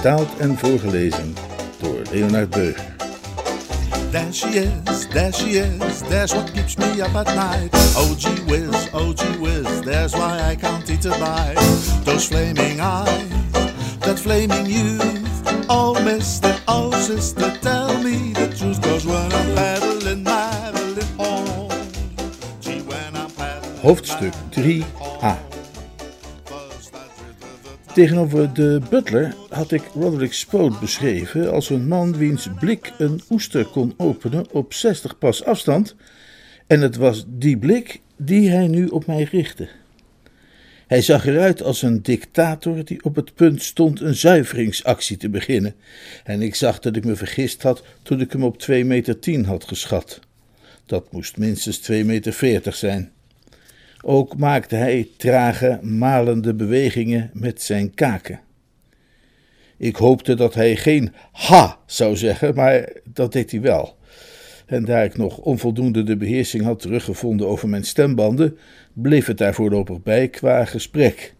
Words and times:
Vertaald 0.00 0.38
en 0.38 0.58
voorgelezen 0.58 1.34
door 1.80 2.02
Leonard 2.12 2.50
Beug. 2.50 2.76
There 4.10 4.32
she 4.32 4.46
is, 4.46 5.08
there 5.08 5.32
she 5.32 5.44
is, 5.44 6.00
there's 6.08 6.32
what 6.32 6.52
keeps 6.52 6.76
me 6.76 7.02
up 7.02 7.14
at 7.14 7.34
night. 7.34 7.70
Oh 7.96 8.14
gee 8.18 8.42
whiz, 8.46 8.88
oh 8.92 9.12
gee 9.12 9.38
whiz, 9.38 9.80
there's 9.80 10.12
why 10.12 10.52
I 10.52 10.56
can't 10.56 10.88
eat 10.90 11.04
a 11.04 11.18
bite. 11.18 12.04
Those 12.04 12.26
flaming 12.28 12.80
eyes, 12.80 13.52
that 14.00 14.18
flaming 14.18 14.66
youth. 14.66 15.66
Oh 15.68 15.92
mister, 16.04 16.56
oh 16.66 16.90
sister, 16.92 17.52
tell 17.60 18.02
me 18.02 18.32
the 18.32 18.48
truth. 18.56 18.80
Cause 18.80 19.06
when 19.06 19.32
I'm 19.32 19.54
paddling, 19.54 20.24
paddling 20.24 21.16
home. 21.18 21.70
Gee, 22.60 22.80
when 22.80 23.16
I'm 23.16 23.30
paddling, 23.30 23.82
Hoofdstuk 23.82 24.34
3a. 24.50 25.49
Tegenover 27.94 28.54
de 28.54 28.80
butler 28.90 29.34
had 29.48 29.72
ik 29.72 29.82
Roderick 29.94 30.32
Spode 30.32 30.78
beschreven 30.80 31.52
als 31.52 31.70
een 31.70 31.88
man 31.88 32.16
wiens 32.16 32.48
blik 32.60 32.92
een 32.98 33.22
oester 33.30 33.64
kon 33.64 33.94
openen 33.96 34.52
op 34.52 34.74
60 34.74 35.18
pas 35.18 35.44
afstand, 35.44 35.94
en 36.66 36.80
het 36.80 36.96
was 36.96 37.24
die 37.28 37.58
blik 37.58 38.00
die 38.16 38.50
hij 38.50 38.66
nu 38.66 38.86
op 38.86 39.06
mij 39.06 39.22
richtte. 39.22 39.68
Hij 40.86 41.02
zag 41.02 41.26
eruit 41.26 41.62
als 41.62 41.82
een 41.82 42.02
dictator 42.02 42.84
die 42.84 43.04
op 43.04 43.16
het 43.16 43.34
punt 43.34 43.62
stond 43.62 44.00
een 44.00 44.14
zuiveringsactie 44.14 45.16
te 45.16 45.28
beginnen, 45.28 45.74
en 46.24 46.42
ik 46.42 46.54
zag 46.54 46.78
dat 46.78 46.96
ik 46.96 47.04
me 47.04 47.16
vergist 47.16 47.62
had 47.62 47.84
toen 48.02 48.20
ik 48.20 48.32
hem 48.32 48.44
op 48.44 48.58
2 48.58 48.84
meter 48.84 49.18
10 49.18 49.44
had 49.44 49.64
geschat. 49.64 50.20
Dat 50.86 51.12
moest 51.12 51.36
minstens 51.36 51.78
2 51.78 52.04
meter 52.04 52.32
40 52.32 52.74
zijn. 52.74 53.12
Ook 54.02 54.36
maakte 54.36 54.76
hij 54.76 55.08
trage, 55.16 55.78
malende 55.82 56.54
bewegingen 56.54 57.30
met 57.32 57.62
zijn 57.62 57.94
kaken. 57.94 58.40
Ik 59.76 59.96
hoopte 59.96 60.34
dat 60.34 60.54
hij 60.54 60.76
geen 60.76 61.12
ha 61.32 61.78
zou 61.86 62.16
zeggen, 62.16 62.54
maar 62.54 62.92
dat 63.04 63.32
deed 63.32 63.50
hij 63.50 63.60
wel. 63.60 63.98
En 64.66 64.84
daar 64.84 65.04
ik 65.04 65.16
nog 65.16 65.38
onvoldoende 65.38 66.02
de 66.02 66.16
beheersing 66.16 66.64
had 66.64 66.80
teruggevonden 66.80 67.46
over 67.46 67.68
mijn 67.68 67.84
stembanden, 67.84 68.58
bleef 68.92 69.26
het 69.26 69.38
daar 69.38 69.54
voorlopig 69.54 70.02
bij 70.02 70.28
qua 70.28 70.64
gesprek. 70.64 71.34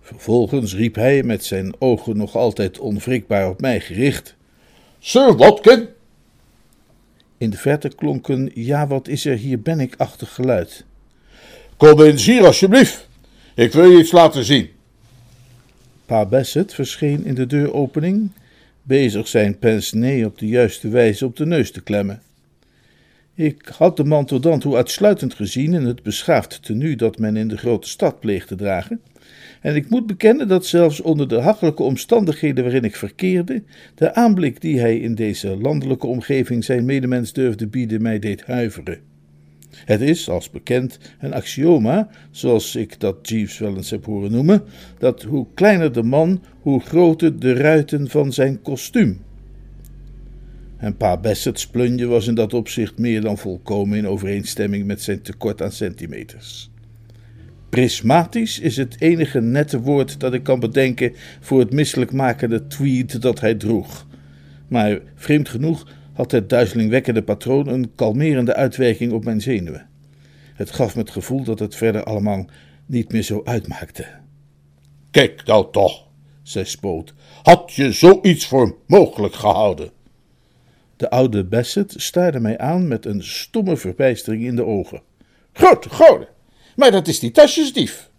Vervolgens 0.00 0.74
riep 0.74 0.94
hij 0.94 1.22
met 1.22 1.44
zijn 1.44 1.74
ogen 1.78 2.16
nog 2.16 2.36
altijd 2.36 2.78
onwrikbaar 2.78 3.48
op 3.48 3.60
mij 3.60 3.80
gericht: 3.80 4.36
Sir 4.98 5.36
Watkin? 5.36 5.88
In 7.38 7.50
de 7.50 7.56
verte 7.56 7.88
klonk 7.88 8.28
een 8.28 8.50
ja, 8.54 8.86
wat 8.86 9.08
is 9.08 9.24
er 9.24 9.36
hier 9.36 9.60
ben 9.60 9.80
ik 9.80 9.94
achtig 9.96 10.34
geluid. 10.34 10.84
Kom 11.76 12.00
eens 12.00 12.26
hier 12.26 12.46
alsjeblieft. 12.46 13.08
Ik 13.54 13.72
wil 13.72 13.90
je 13.90 13.98
iets 13.98 14.12
laten 14.12 14.44
zien. 14.44 14.68
Pa 16.06 16.26
Bassett 16.26 16.74
verscheen 16.74 17.24
in 17.24 17.34
de 17.34 17.46
deuropening, 17.46 18.30
bezig 18.82 19.28
zijn 19.28 19.58
pince-nez 19.58 20.24
op 20.24 20.38
de 20.38 20.46
juiste 20.46 20.88
wijze 20.88 21.26
op 21.26 21.36
de 21.36 21.46
neus 21.46 21.70
te 21.70 21.82
klemmen. 21.82 22.22
Ik 23.34 23.70
had 23.78 23.96
de 23.96 24.04
man 24.04 24.24
tot 24.24 24.42
dan 24.42 24.58
toe 24.58 24.76
uitsluitend 24.76 25.34
gezien 25.34 25.74
in 25.74 25.84
het 25.84 26.02
beschaafd 26.02 26.62
tenue 26.62 26.96
dat 26.96 27.18
men 27.18 27.36
in 27.36 27.48
de 27.48 27.56
grote 27.56 27.88
stad 27.88 28.20
pleegt 28.20 28.48
te 28.48 28.54
dragen, 28.54 29.00
en 29.60 29.76
ik 29.76 29.88
moet 29.88 30.06
bekennen 30.06 30.48
dat 30.48 30.66
zelfs 30.66 31.00
onder 31.00 31.28
de 31.28 31.40
hachelijke 31.40 31.82
omstandigheden 31.82 32.64
waarin 32.64 32.84
ik 32.84 32.96
verkeerde, 32.96 33.62
de 33.94 34.14
aanblik 34.14 34.60
die 34.60 34.80
hij 34.80 34.98
in 34.98 35.14
deze 35.14 35.56
landelijke 35.56 36.06
omgeving 36.06 36.64
zijn 36.64 36.84
medemens 36.84 37.32
durfde 37.32 37.66
bieden 37.66 38.02
mij 38.02 38.18
deed 38.18 38.44
huiveren. 38.44 39.15
Het 39.84 40.00
is, 40.00 40.28
als 40.28 40.50
bekend, 40.50 40.98
een 41.20 41.34
axioma, 41.34 42.08
zoals 42.30 42.76
ik 42.76 43.00
dat 43.00 43.28
Jeeves 43.28 43.58
wel 43.58 43.76
eens 43.76 43.90
heb 43.90 44.04
horen 44.04 44.32
noemen, 44.32 44.62
dat 44.98 45.22
hoe 45.22 45.46
kleiner 45.54 45.92
de 45.92 46.02
man, 46.02 46.42
hoe 46.60 46.80
groter 46.80 47.38
de 47.40 47.52
ruiten 47.52 48.08
van 48.08 48.32
zijn 48.32 48.62
kostuum. 48.62 49.24
En 50.76 50.96
pa 50.96 51.16
Bassett's 51.16 51.66
plunje 51.66 52.06
was 52.06 52.26
in 52.26 52.34
dat 52.34 52.54
opzicht 52.54 52.98
meer 52.98 53.20
dan 53.20 53.38
volkomen 53.38 53.98
in 53.98 54.08
overeenstemming 54.08 54.86
met 54.86 55.02
zijn 55.02 55.22
tekort 55.22 55.62
aan 55.62 55.72
centimeters. 55.72 56.70
Prismatisch 57.68 58.58
is 58.58 58.76
het 58.76 58.96
enige 58.98 59.40
nette 59.40 59.80
woord 59.80 60.20
dat 60.20 60.34
ik 60.34 60.42
kan 60.42 60.60
bedenken 60.60 61.12
voor 61.40 61.58
het 61.58 61.72
misselijkmakende 61.72 62.66
tweed 62.66 63.22
dat 63.22 63.40
hij 63.40 63.54
droeg. 63.54 64.06
Maar 64.68 64.98
vreemd 65.14 65.48
genoeg 65.48 65.86
had 66.16 66.30
het 66.30 66.48
duizelingwekkende 66.48 67.22
patroon 67.22 67.68
een 67.68 67.94
kalmerende 67.94 68.54
uitwerking 68.54 69.12
op 69.12 69.24
mijn 69.24 69.40
zenuwen. 69.40 69.88
Het 70.54 70.70
gaf 70.70 70.94
me 70.94 71.00
het 71.00 71.10
gevoel 71.10 71.44
dat 71.44 71.58
het 71.58 71.74
verder 71.74 72.04
allemaal 72.04 72.46
niet 72.86 73.12
meer 73.12 73.22
zo 73.22 73.40
uitmaakte. 73.44 74.06
Kijk 75.10 75.44
nou 75.44 75.72
toch, 75.72 76.06
zei 76.42 76.64
Spoot. 76.64 77.14
Had 77.42 77.72
je 77.72 77.92
zoiets 77.92 78.46
voor 78.46 78.76
mogelijk 78.86 79.34
gehouden? 79.34 79.90
De 80.96 81.10
oude 81.10 81.44
Bassett 81.44 81.94
staarde 81.96 82.40
mij 82.40 82.58
aan 82.58 82.88
met 82.88 83.06
een 83.06 83.24
stomme 83.24 83.76
verbijstering 83.76 84.44
in 84.44 84.56
de 84.56 84.64
ogen. 84.64 85.02
Grote 85.52 85.90
goden, 85.90 86.28
maar 86.76 86.90
dat 86.90 87.08
is 87.08 87.20
die 87.20 87.30
tasjesdief. 87.30 88.10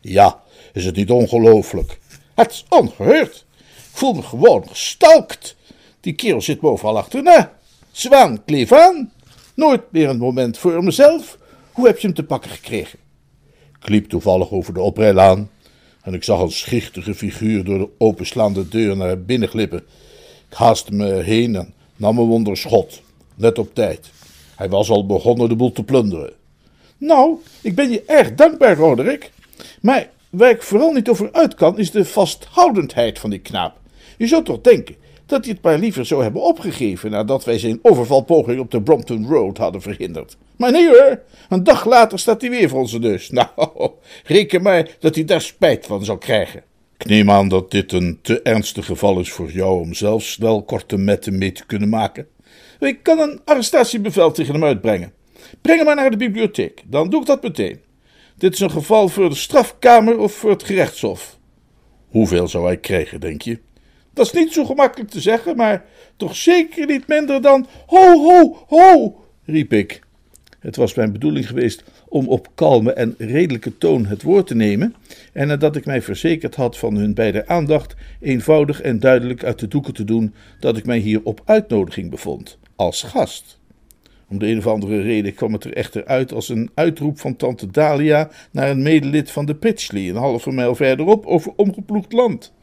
Ja, 0.00 0.42
is 0.72 0.84
het 0.84 0.96
niet 0.96 1.10
ongelooflijk? 1.10 1.98
Het 2.34 2.50
is 2.50 2.64
ongehoord. 2.68 3.46
Ik 3.66 4.02
voel 4.02 4.12
me 4.12 4.22
gewoon 4.22 4.68
gestalkt. 4.68 5.56
Die 6.00 6.14
kerel 6.14 6.40
zit 6.40 6.60
me 6.60 6.68
overal 6.68 6.98
achterna. 6.98 7.58
Zwaan, 7.92 8.44
kleef 8.44 8.72
aan. 8.72 9.12
Nooit 9.54 9.82
meer 9.92 10.08
een 10.08 10.18
moment 10.18 10.58
voor 10.58 10.84
mezelf. 10.84 11.38
Hoe 11.72 11.86
heb 11.86 11.98
je 11.98 12.06
hem 12.06 12.16
te 12.16 12.24
pakken 12.24 12.50
gekregen? 12.50 12.98
Ik 13.80 13.88
liep 13.88 14.08
toevallig 14.08 14.50
over 14.50 14.74
de 14.74 14.80
oprijlaan 14.80 15.50
en 16.02 16.14
ik 16.14 16.24
zag 16.24 16.40
een 16.40 16.50
schichtige 16.50 17.14
figuur 17.14 17.64
door 17.64 17.78
de 17.78 17.88
openslaande 17.98 18.68
deur 18.68 18.96
naar 18.96 19.20
binnen 19.20 19.48
glippen. 19.48 19.78
Ik 20.48 20.56
haastte 20.56 20.92
me 20.92 21.12
heen 21.12 21.56
en 21.56 21.74
nam 21.96 22.18
hem 22.18 22.30
onder 22.30 22.56
schot, 22.56 23.02
net 23.34 23.58
op 23.58 23.74
tijd. 23.74 24.10
Hij 24.56 24.68
was 24.68 24.90
al 24.90 25.06
begonnen 25.06 25.48
de 25.48 25.56
boel 25.56 25.72
te 25.72 25.84
plunderen. 25.84 26.32
Nou, 26.98 27.36
ik 27.60 27.74
ben 27.74 27.90
je 27.90 28.02
erg 28.06 28.34
dankbaar, 28.34 28.76
Roderick. 28.76 29.32
Maar 29.80 30.10
waar 30.30 30.50
ik 30.50 30.62
vooral 30.62 30.92
niet 30.92 31.08
over 31.08 31.32
uit 31.32 31.54
kan, 31.54 31.78
is 31.78 31.90
de 31.90 32.04
vasthoudendheid 32.04 33.18
van 33.18 33.30
die 33.30 33.38
knaap. 33.38 33.76
Je 34.18 34.26
zou 34.26 34.44
toch 34.44 34.60
denken 34.60 34.96
dat 35.26 35.44
hij 35.44 35.54
het 35.54 35.62
maar 35.62 35.78
liever 35.78 36.06
zou 36.06 36.22
hebben 36.22 36.42
opgegeven 36.42 37.10
nadat 37.10 37.44
wij 37.44 37.58
zijn 37.58 37.78
overvalpoging 37.82 38.60
op 38.60 38.70
de 38.70 38.82
Brompton 38.82 39.26
Road 39.26 39.58
hadden 39.58 39.82
verhinderd. 39.82 40.36
Maar 40.56 40.72
nee 40.72 40.88
hoor, 40.88 41.20
een 41.48 41.64
dag 41.64 41.86
later 41.86 42.18
staat 42.18 42.40
hij 42.40 42.50
weer 42.50 42.68
voor 42.68 42.80
onze 42.80 42.98
neus. 42.98 43.30
Nou, 43.36 43.48
reken 44.24 44.62
maar 44.62 44.96
dat 44.98 45.14
hij 45.14 45.24
daar 45.24 45.40
spijt 45.40 45.86
van 45.86 46.04
zal 46.04 46.18
krijgen. 46.18 46.62
Ik 46.98 47.06
neem 47.06 47.30
aan 47.30 47.48
dat 47.48 47.70
dit 47.70 47.92
een 47.92 48.18
te 48.22 48.42
ernstig 48.42 48.86
geval 48.86 49.20
is 49.20 49.32
voor 49.32 49.50
jou 49.50 49.80
om 49.80 49.94
zelfs 49.94 50.32
snel 50.32 50.62
korte 50.62 50.96
metten 50.96 51.38
mee 51.38 51.52
te 51.52 51.66
kunnen 51.66 51.88
maken. 51.88 52.26
Ik 52.80 53.02
kan 53.02 53.18
een 53.18 53.40
arrestatiebevel 53.44 54.32
tegen 54.32 54.54
hem 54.54 54.64
uitbrengen. 54.64 55.12
Breng 55.60 55.76
hem 55.76 55.86
maar 55.86 55.96
naar 55.96 56.10
de 56.10 56.16
bibliotheek, 56.16 56.82
dan 56.86 57.10
doe 57.10 57.20
ik 57.20 57.26
dat 57.26 57.42
meteen. 57.42 57.80
Dit 58.36 58.52
is 58.52 58.60
een 58.60 58.70
geval 58.70 59.08
voor 59.08 59.28
de 59.28 59.34
strafkamer 59.34 60.18
of 60.18 60.32
voor 60.32 60.50
het 60.50 60.62
gerechtshof. 60.62 61.38
Hoeveel 62.08 62.48
zou 62.48 62.64
hij 62.64 62.76
krijgen, 62.76 63.20
denk 63.20 63.42
je? 63.42 63.58
Dat 64.16 64.26
is 64.26 64.32
niet 64.32 64.52
zo 64.52 64.64
gemakkelijk 64.64 65.10
te 65.10 65.20
zeggen, 65.20 65.56
maar 65.56 65.84
toch 66.16 66.36
zeker 66.36 66.86
niet 66.86 67.06
minder 67.06 67.42
dan. 67.42 67.66
Ho, 67.86 68.22
ho, 68.22 68.64
ho! 68.66 69.20
riep 69.44 69.72
ik. 69.72 70.00
Het 70.60 70.76
was 70.76 70.94
mijn 70.94 71.12
bedoeling 71.12 71.46
geweest 71.46 71.82
om 72.08 72.28
op 72.28 72.48
kalme 72.54 72.92
en 72.92 73.14
redelijke 73.18 73.78
toon 73.78 74.06
het 74.06 74.22
woord 74.22 74.46
te 74.46 74.54
nemen, 74.54 74.94
en 75.32 75.46
nadat 75.46 75.76
ik 75.76 75.84
mij 75.84 76.02
verzekerd 76.02 76.54
had 76.54 76.78
van 76.78 76.94
hun 76.94 77.14
beider 77.14 77.46
aandacht, 77.46 77.94
eenvoudig 78.20 78.80
en 78.80 79.00
duidelijk 79.00 79.44
uit 79.44 79.58
de 79.58 79.68
doeken 79.68 79.94
te 79.94 80.04
doen 80.04 80.34
dat 80.60 80.76
ik 80.76 80.86
mij 80.86 80.98
hier 80.98 81.20
op 81.24 81.42
uitnodiging 81.44 82.10
bevond, 82.10 82.58
als 82.76 83.02
gast. 83.02 83.58
Om 84.28 84.38
de 84.38 84.46
een 84.46 84.58
of 84.58 84.66
andere 84.66 85.00
reden 85.00 85.34
kwam 85.34 85.52
het 85.52 85.64
er 85.64 85.74
echter 85.74 86.04
uit 86.04 86.32
als 86.32 86.48
een 86.48 86.70
uitroep 86.74 87.18
van 87.18 87.36
tante 87.36 87.66
Dalia 87.66 88.30
naar 88.50 88.70
een 88.70 88.82
medelid 88.82 89.30
van 89.30 89.46
de 89.46 89.54
Pitchley, 89.54 90.08
een 90.08 90.16
halve 90.16 90.50
mijl 90.52 90.74
verderop 90.74 91.26
over 91.26 91.52
omgeploegd 91.56 92.12
land. 92.12 92.54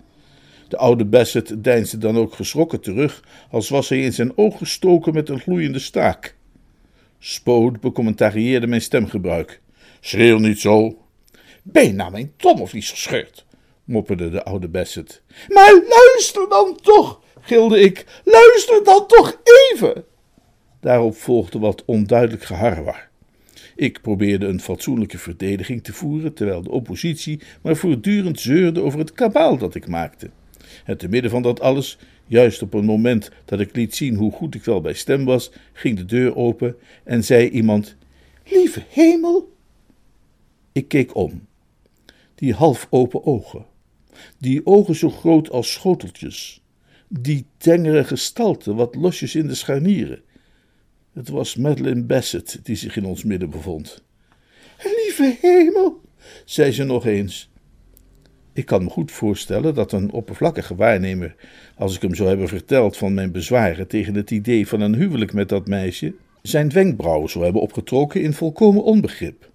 De 0.74 0.80
oude 0.80 1.06
Bassett 1.06 1.64
deinsde 1.64 1.98
dan 1.98 2.18
ook 2.18 2.34
geschrokken 2.34 2.82
terug, 2.82 3.24
als 3.52 3.70
was 3.70 3.90
hij 3.90 4.02
in 4.02 4.14
zijn 4.14 4.38
oog 4.38 4.58
gestoken 4.58 5.14
met 5.14 5.30
een 5.30 5.40
gloeiende 5.40 5.80
staak. 5.80 6.36
Spood 7.20 7.80
becommentarieerde 7.80 8.68
mijn 8.68 8.82
stemgebruik. 8.82 9.62
Schreeuw 10.00 10.38
niet 10.38 10.60
zo. 10.60 10.98
Ben 11.64 11.96
nou 11.96 12.12
mijn 12.12 12.34
niet 12.72 12.86
gescheurd? 12.86 13.46
mopperde 13.84 14.30
de 14.30 14.44
oude 14.44 14.68
Bassett. 14.68 15.22
Maar 15.48 15.74
luister 15.74 16.50
dan 16.50 16.78
toch, 16.82 17.22
gilde 17.42 17.80
ik, 17.80 18.06
luister 18.24 18.84
dan 18.84 19.08
toch 19.08 19.42
even! 19.72 20.04
Daarop 20.80 21.16
volgde 21.16 21.60
wat 21.60 21.84
onduidelijk 21.86 22.44
geharrewar. 22.44 23.10
Ik 23.76 24.02
probeerde 24.02 24.46
een 24.46 24.62
fatsoenlijke 24.62 25.18
verdediging 25.18 25.84
te 25.84 25.94
voeren, 25.94 26.34
terwijl 26.34 26.62
de 26.62 26.72
oppositie 26.72 27.42
maar 27.62 27.76
voortdurend 27.76 28.40
zeurde 28.40 28.82
over 28.82 29.00
het 29.00 29.12
kabaal 29.12 29.58
dat 29.58 29.76
ik 29.76 29.88
maakte. 29.88 30.30
En 30.86 30.98
te 30.98 31.08
midden 31.08 31.32
van 31.32 31.42
dat 31.42 31.60
alles, 31.60 31.98
juist 32.26 32.62
op 32.62 32.74
een 32.74 32.86
moment 32.86 33.32
dat 33.46 33.60
ik 33.60 33.76
liet 33.76 33.96
zien 33.96 34.16
hoe 34.16 34.32
goed 34.32 34.56
ik 34.56 34.64
wel 34.64 34.82
bij 34.82 34.94
stem 34.94 35.26
was, 35.26 35.52
ging 35.74 35.98
de 35.98 36.06
deur 36.06 36.36
open 36.36 36.76
en 37.04 37.24
zei 37.24 37.50
iemand: 37.50 37.96
Lieve 38.46 38.84
hemel! 38.90 39.52
Ik 40.72 40.88
keek 40.88 41.16
om. 41.16 41.46
Die 42.36 42.54
half 42.54 42.88
open 42.90 43.26
ogen, 43.26 43.66
die 44.38 44.66
ogen 44.66 44.96
zo 44.96 45.10
groot 45.10 45.50
als 45.50 45.72
schoteltjes, 45.72 46.62
die 47.08 47.46
tengere 47.58 48.04
gestalte 48.04 48.74
wat 48.74 48.96
losjes 48.96 49.36
in 49.36 49.48
de 49.48 49.56
scharnieren 49.56 50.22
het 51.14 51.30
was 51.30 51.56
Madeleine 51.56 52.04
Bassett 52.04 52.60
die 52.64 52.76
zich 52.76 52.96
in 52.96 53.06
ons 53.06 53.24
midden 53.24 53.50
bevond. 53.50 54.04
Lieve 54.84 55.38
hemel, 55.42 56.02
zei 56.46 56.72
ze 56.72 56.84
nog 56.84 57.06
eens. 57.06 57.50
Ik 58.54 58.66
kan 58.66 58.84
me 58.84 58.90
goed 58.90 59.12
voorstellen 59.12 59.74
dat 59.74 59.92
een 59.92 60.12
oppervlakkige 60.12 60.76
waarnemer, 60.76 61.36
als 61.76 61.96
ik 61.96 62.02
hem 62.02 62.16
zou 62.16 62.30
hebben 62.30 62.48
verteld 62.48 62.98
van 62.98 63.14
mijn 63.14 63.32
bezwaren 63.32 63.88
tegen 63.88 64.16
het 64.16 64.32
idee 64.32 64.68
van 64.68 64.82
een 64.82 64.96
huwelijk 64.96 65.34
met 65.34 65.50
dat 65.50 65.68
meisje, 65.68 66.14
zijn 66.42 66.70
wenkbrauwen 66.70 67.30
zou 67.30 67.44
hebben 67.44 67.62
opgetrokken 67.62 68.22
in 68.22 68.34
volkomen 68.34 68.84
onbegrip. 68.84 69.52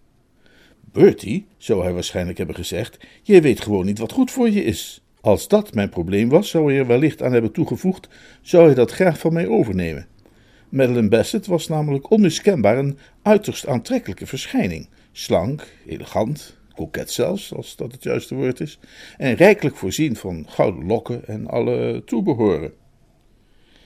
Bertie, 0.93 1.47
zou 1.56 1.83
hij 1.83 1.93
waarschijnlijk 1.93 2.39
hebben 2.39 2.56
gezegd, 2.56 2.99
je 3.23 3.41
weet 3.41 3.61
gewoon 3.61 3.87
niet 3.87 3.99
wat 3.99 4.12
goed 4.12 4.31
voor 4.31 4.50
je 4.50 4.65
is. 4.65 5.03
Als 5.21 5.49
dat 5.49 5.75
mijn 5.75 5.89
probleem 5.89 6.29
was, 6.29 6.50
zou 6.50 6.71
hij 6.71 6.79
er 6.79 6.87
wellicht 6.87 7.23
aan 7.23 7.33
hebben 7.33 7.53
toegevoegd, 7.53 8.09
zou 8.43 8.67
hij 8.67 8.75
dat 8.75 8.91
graag 8.91 9.19
van 9.19 9.33
mij 9.33 9.49
overnemen. 9.49 10.06
Madeleine 10.69 11.09
Bassett 11.09 11.47
was 11.47 11.69
namelijk 11.69 12.11
onmiskenbaar 12.11 12.79
een 12.79 12.99
uiterst 13.23 13.67
aantrekkelijke 13.67 14.27
verschijning. 14.27 14.89
Slank, 15.12 15.67
elegant, 15.87 16.58
koket 16.79 17.11
zelfs, 17.11 17.55
als 17.55 17.77
dat 17.77 17.93
het 17.93 18.03
juiste 18.03 18.35
woord 18.35 18.61
is, 18.61 18.79
en 19.17 19.35
rijkelijk 19.35 19.77
voorzien 19.77 20.17
van 20.17 20.45
gouden 20.49 20.87
lokken 20.87 21.27
en 21.27 21.47
alle 21.47 22.03
toebehoren. 22.05 22.73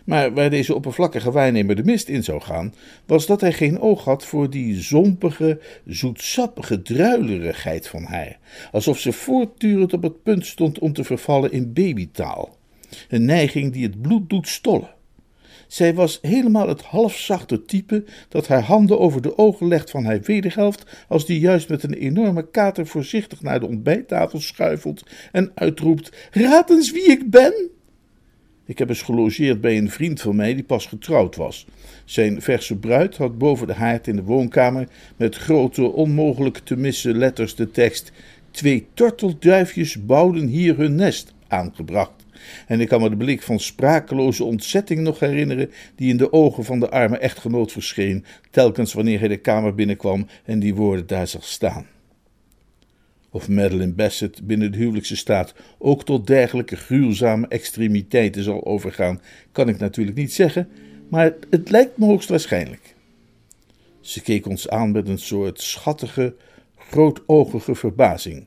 Maar 0.05 0.33
waar 0.35 0.51
deze 0.51 0.75
oppervlakkige 0.75 1.31
waarnemer 1.31 1.77
de 1.77 1.85
mist 1.85 2.09
in 2.09 2.25
zou 2.25 2.41
gaan, 2.41 2.75
was 3.07 3.27
dat 3.27 3.41
hij 3.41 3.53
geen 3.53 3.81
oog 3.81 4.05
had 4.05 4.25
voor 4.25 4.51
die 4.51 4.81
zompige, 4.81 5.61
zoetsappige 5.87 6.83
druilerigheid 6.83 7.89
van 7.89 8.03
haar, 8.03 8.39
alsof 8.73 8.99
ze 8.99 9.13
voortdurend 9.13 9.93
op 9.93 10.03
het 10.03 10.23
punt 10.23 10.47
stond 10.47 10.79
om 10.79 10.93
te 10.93 11.05
vervallen 11.05 11.53
in 11.53 11.73
babytaal. 11.73 12.57
Een 13.09 13.25
neiging 13.25 13.73
die 13.73 13.85
het 13.85 14.03
bloed 14.03 14.31
doet 14.31 14.49
stollen. 14.49 14.95
Zij 15.73 15.95
was 15.95 16.19
helemaal 16.23 16.69
het 16.69 16.83
halfzachte 16.83 17.65
type 17.65 18.05
dat 18.29 18.47
haar 18.47 18.63
handen 18.63 18.99
over 18.99 19.23
de 19.23 19.39
ogen 19.39 19.69
legt 19.69 19.91
van 19.91 20.05
haar 20.05 20.21
wederhelft 20.21 21.05
als 21.09 21.27
die 21.27 21.41
juist 21.41 21.69
met 21.69 21.83
een 21.83 21.95
enorme 21.95 22.51
kater 22.51 22.87
voorzichtig 22.87 23.43
naar 23.43 23.61
de 23.61 23.67
ontbijttafel 23.67 24.41
schuifelt 24.41 25.03
en 25.31 25.53
uitroept: 25.55 26.13
Raad 26.31 26.71
eens 26.71 26.93
wie 26.93 27.11
ik 27.11 27.31
ben! 27.31 27.71
Ik 28.65 28.79
heb 28.79 28.89
eens 28.89 29.03
gelogeerd 29.03 29.61
bij 29.61 29.79
een 29.79 29.91
vriend 29.91 30.21
van 30.21 30.37
mij 30.37 30.55
die 30.55 30.65
pas 30.65 30.87
getrouwd 30.87 31.37
was. 31.37 31.67
Zijn 32.05 32.43
verse 32.43 32.77
bruid 32.77 33.17
had 33.17 33.39
boven 33.39 33.67
de 33.67 33.75
haard 33.75 34.07
in 34.07 34.17
de 34.17 34.23
woonkamer 34.23 34.89
met 35.17 35.37
grote, 35.37 35.83
onmogelijk 35.83 36.59
te 36.59 36.77
missen 36.77 37.19
letters 37.19 37.55
de 37.55 37.71
tekst: 37.71 38.13
Twee 38.51 38.87
tortelduifjes 38.95 40.07
bouwden 40.07 40.47
hier 40.47 40.77
hun 40.77 40.95
nest 40.95 41.33
aangebracht. 41.49 42.22
En 42.67 42.81
ik 42.81 42.89
kan 42.89 43.01
me 43.01 43.11
de 43.11 43.17
blik 43.17 43.43
van 43.43 43.61
sprakeloze 43.61 44.45
ontzetting 44.45 45.01
nog 45.01 45.21
herinneren 45.21 45.71
die 45.97 46.11
in 46.11 46.17
de 46.17 46.33
ogen 46.33 46.65
van 46.65 46.81
de 46.81 46.91
arme 46.91 47.19
echtgenoot 47.19 47.73
verscheen, 47.73 48.25
telkens 48.51 48.93
wanneer 48.93 49.19
hij 49.19 49.29
de 49.29 49.37
kamer 49.37 49.75
binnenkwam 49.75 50.27
en 50.45 50.59
die 50.59 50.75
woorden 50.75 51.07
daar 51.07 51.27
zag 51.27 51.45
staan. 51.45 51.87
Of 53.31 53.49
Madeline 53.49 53.93
Bassett 53.93 54.47
binnen 54.47 54.73
de 54.73 54.79
huwelijkse 54.79 55.17
staat 55.17 55.55
ook 55.79 56.05
tot 56.05 56.27
dergelijke 56.27 56.77
gruwzame 56.77 57.49
extremiteiten 57.49 58.43
zal 58.43 58.65
overgaan, 58.65 59.21
kan 59.53 59.69
ik 59.69 59.79
natuurlijk 59.79 60.17
niet 60.17 60.33
zeggen, 60.33 60.69
maar 61.09 61.35
het 61.51 61.71
lijkt 61.71 61.99
me 61.99 62.05
hoogstwaarschijnlijk. 62.05 62.95
Ze 64.01 64.23
keek 64.23 64.47
ons 64.47 64.69
aan 64.69 64.91
met 64.91 65.09
een 65.09 65.19
soort 65.19 65.61
schattige, 65.61 66.35
grootogige 66.77 67.75
verbazing. 67.75 68.47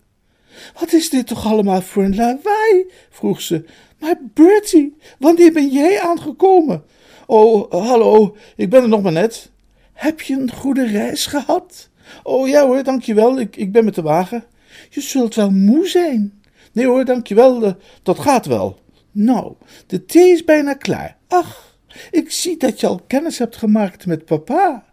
Wat 0.80 0.94
is 0.94 1.10
dit 1.10 1.28
toch 1.28 1.46
allemaal 1.46 1.82
voor 1.82 2.04
een 2.04 2.16
lawaai? 2.16 2.86
vroeg 3.10 3.42
ze. 3.42 3.66
Maar 4.00 4.16
Bertie, 4.34 4.98
wanneer 5.20 5.52
ben 5.54 5.70
jij 5.70 6.02
aangekomen? 6.02 6.84
Oh, 7.28 7.72
hallo, 7.72 8.36
ik 8.56 8.70
ben 8.70 8.82
er 8.82 8.90
nog 8.90 9.02
maar 9.02 9.12
net. 9.12 9.52
Heb 9.94 10.22
je 10.22 10.34
een 10.34 10.52
goede 10.52 10.86
reis 10.86 11.26
gehad? 11.26 11.90
Oh 12.24 12.48
ja 12.48 12.66
hoor, 12.66 12.84
dankjewel, 12.84 13.40
ik, 13.40 13.56
ik 13.56 13.72
ben 13.72 13.86
met 13.86 13.96
de 13.96 14.02
wagen. 14.02 14.44
Je 14.90 15.02
zult 15.02 15.36
wel 15.36 15.52
moe 15.52 15.88
zijn. 15.88 16.42
Nee 16.72 16.86
hoor, 16.86 17.06
dankjewel, 17.06 17.64
uh, 17.64 17.72
dat 18.04 18.20
gaat 18.20 18.46
wel. 18.46 18.80
Nou, 19.12 19.54
de 19.88 20.06
thee 20.06 20.32
is 20.32 20.44
bijna 20.44 20.74
klaar. 20.74 21.18
Ach, 21.28 21.78
ik 22.12 22.32
zie 22.32 22.58
dat 22.58 22.80
je 22.80 22.88
al 22.88 23.02
kennis 23.08 23.38
hebt 23.38 23.56
gemaakt 23.56 24.06
met 24.06 24.26
papa. 24.26 24.86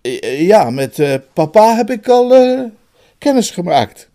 Eh, 0.00 0.46
ja, 0.46 0.70
met 0.70 1.20
papa 1.32 1.76
heb 1.76 1.90
ik 1.90 2.08
al 2.08 2.70
kennis 3.18 3.50
gemaakt. 3.50 4.09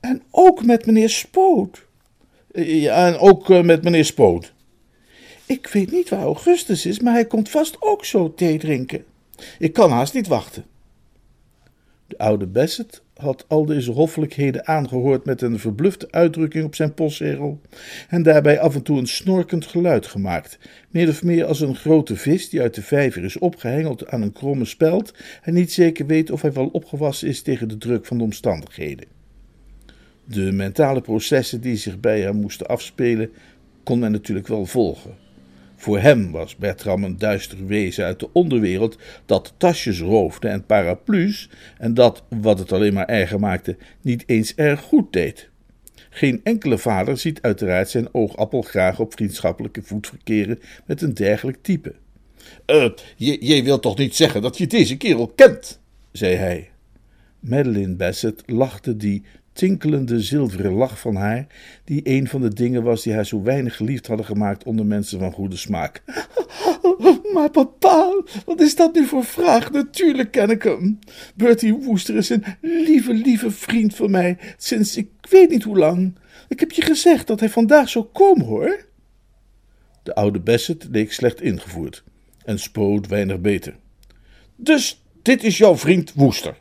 En 0.00 0.22
ook 0.30 0.64
met 0.64 0.86
meneer 0.86 1.10
Spoot. 1.10 1.86
Ja, 2.52 3.06
en 3.06 3.18
ook 3.18 3.48
uh, 3.48 3.62
met 3.62 3.82
meneer 3.82 4.04
Spoot. 4.04 4.52
Ik 5.46 5.66
weet 5.66 5.92
niet 5.92 6.08
waar 6.08 6.22
Augustus 6.22 6.86
is, 6.86 7.00
maar 7.00 7.12
hij 7.12 7.26
komt 7.26 7.48
vast 7.48 7.76
ook 7.80 8.04
zo 8.04 8.34
thee 8.34 8.58
drinken. 8.58 9.04
Ik 9.58 9.72
kan 9.72 9.90
haast 9.90 10.14
niet 10.14 10.26
wachten. 10.26 10.64
De 12.06 12.18
oude 12.18 12.46
Bassett 12.46 13.02
had 13.16 13.44
al 13.48 13.66
deze 13.66 13.90
hoffelijkheden 13.90 14.66
aangehoord 14.66 15.24
met 15.24 15.42
een 15.42 15.58
verblufte 15.58 16.08
uitdrukking 16.10 16.64
op 16.64 16.74
zijn 16.74 16.94
postzegel 16.94 17.60
en 18.08 18.22
daarbij 18.22 18.60
af 18.60 18.74
en 18.74 18.82
toe 18.82 18.98
een 18.98 19.06
snorkend 19.06 19.66
geluid 19.66 20.06
gemaakt, 20.06 20.58
meer 20.90 21.08
of 21.08 21.22
meer 21.22 21.44
als 21.44 21.60
een 21.60 21.76
grote 21.76 22.16
vis 22.16 22.48
die 22.48 22.60
uit 22.60 22.74
de 22.74 22.82
vijver 22.82 23.24
is 23.24 23.38
opgehengeld 23.38 24.08
aan 24.08 24.22
een 24.22 24.32
kromme 24.32 24.64
speld 24.64 25.14
en 25.42 25.54
niet 25.54 25.72
zeker 25.72 26.06
weet 26.06 26.30
of 26.30 26.42
hij 26.42 26.52
wel 26.52 26.66
opgewassen 26.66 27.28
is 27.28 27.42
tegen 27.42 27.68
de 27.68 27.78
druk 27.78 28.06
van 28.06 28.18
de 28.18 28.24
omstandigheden. 28.24 29.15
De 30.28 30.52
mentale 30.52 31.00
processen 31.00 31.60
die 31.60 31.76
zich 31.76 32.00
bij 32.00 32.20
hem 32.20 32.36
moesten 32.36 32.66
afspelen, 32.66 33.30
kon 33.82 33.98
men 33.98 34.12
natuurlijk 34.12 34.46
wel 34.46 34.66
volgen. 34.66 35.14
Voor 35.76 35.98
hem 35.98 36.30
was 36.30 36.56
Bertram 36.56 37.04
een 37.04 37.18
duister 37.18 37.66
wezen 37.66 38.04
uit 38.04 38.20
de 38.20 38.32
onderwereld 38.32 38.98
dat 39.26 39.54
tasjes 39.56 40.00
roofde 40.00 40.48
en 40.48 40.66
paraplu's, 40.66 41.50
en 41.78 41.94
dat, 41.94 42.24
wat 42.28 42.58
het 42.58 42.72
alleen 42.72 42.92
maar 42.92 43.08
erger 43.08 43.40
maakte, 43.40 43.76
niet 44.00 44.22
eens 44.26 44.54
erg 44.54 44.80
goed 44.80 45.12
deed. 45.12 45.48
Geen 46.10 46.40
enkele 46.42 46.78
vader 46.78 47.18
ziet 47.18 47.42
uiteraard 47.42 47.90
zijn 47.90 48.14
oogappel 48.14 48.62
graag 48.62 49.00
op 49.00 49.12
vriendschappelijke 49.12 49.82
voet 49.82 50.06
verkeren 50.06 50.60
met 50.86 51.02
een 51.02 51.14
dergelijk 51.14 51.58
type. 51.62 51.94
Uh, 52.66 52.88
jij 53.16 53.64
wilt 53.64 53.82
toch 53.82 53.96
niet 53.98 54.16
zeggen 54.16 54.42
dat 54.42 54.58
je 54.58 54.66
deze 54.66 54.96
kerel 54.96 55.28
kent? 55.28 55.80
zei 56.12 56.34
hij. 56.34 56.70
Madeline 57.40 57.94
Bassett 57.94 58.42
lachte 58.46 58.96
die 58.96 59.22
tinkelende 59.56 60.20
zilveren 60.20 60.72
lach 60.72 61.00
van 61.00 61.14
haar, 61.14 61.46
die 61.84 62.00
een 62.04 62.28
van 62.28 62.40
de 62.40 62.54
dingen 62.54 62.82
was 62.82 63.02
die 63.02 63.12
haar 63.12 63.26
zo 63.26 63.42
weinig 63.42 63.76
geliefd 63.76 64.06
hadden 64.06 64.26
gemaakt 64.26 64.64
onder 64.64 64.86
mensen 64.86 65.18
van 65.18 65.32
goede 65.32 65.56
smaak. 65.56 66.02
Maar 67.32 67.50
papa, 67.50 68.22
wat 68.44 68.60
is 68.60 68.76
dat 68.76 68.94
nu 68.94 69.06
voor 69.06 69.24
vraag? 69.24 69.70
Natuurlijk 69.70 70.30
ken 70.30 70.50
ik 70.50 70.62
hem. 70.62 70.98
Bertie 71.34 71.74
Woester 71.74 72.16
is 72.16 72.28
een 72.28 72.44
lieve, 72.60 73.12
lieve 73.12 73.50
vriend 73.50 73.94
van 73.94 74.10
mij, 74.10 74.38
sinds 74.56 74.96
ik 74.96 75.08
weet 75.28 75.50
niet 75.50 75.62
hoe 75.62 75.78
lang. 75.78 76.14
Ik 76.48 76.60
heb 76.60 76.70
je 76.70 76.82
gezegd 76.82 77.26
dat 77.26 77.40
hij 77.40 77.48
vandaag 77.48 77.88
zou 77.88 78.04
komen, 78.04 78.46
hoor. 78.46 78.86
De 80.02 80.14
oude 80.14 80.40
Bassett 80.40 80.88
leek 80.90 81.12
slecht 81.12 81.40
ingevoerd 81.40 82.04
en 82.44 82.58
spoot 82.58 83.06
weinig 83.06 83.40
beter. 83.40 83.76
Dus 84.56 85.04
dit 85.22 85.44
is 85.44 85.58
jouw 85.58 85.76
vriend 85.76 86.12
Woester? 86.12 86.60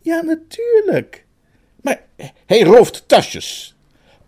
Ja, 0.00 0.22
natuurlijk. 0.22 1.26
Maar 1.82 2.04
hij 2.46 2.62
rooft 2.62 3.08
tasjes. 3.08 3.76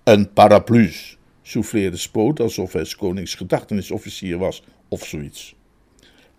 Een 0.04 0.32
paraplu's, 0.32 1.18
souffleerde 1.42 1.96
Spoot 1.96 2.40
alsof 2.40 2.72
hij 2.72 2.94
konings 2.98 3.34
gedachtenisofficier 3.34 4.38
was 4.38 4.62
of 4.88 5.06
zoiets. 5.06 5.54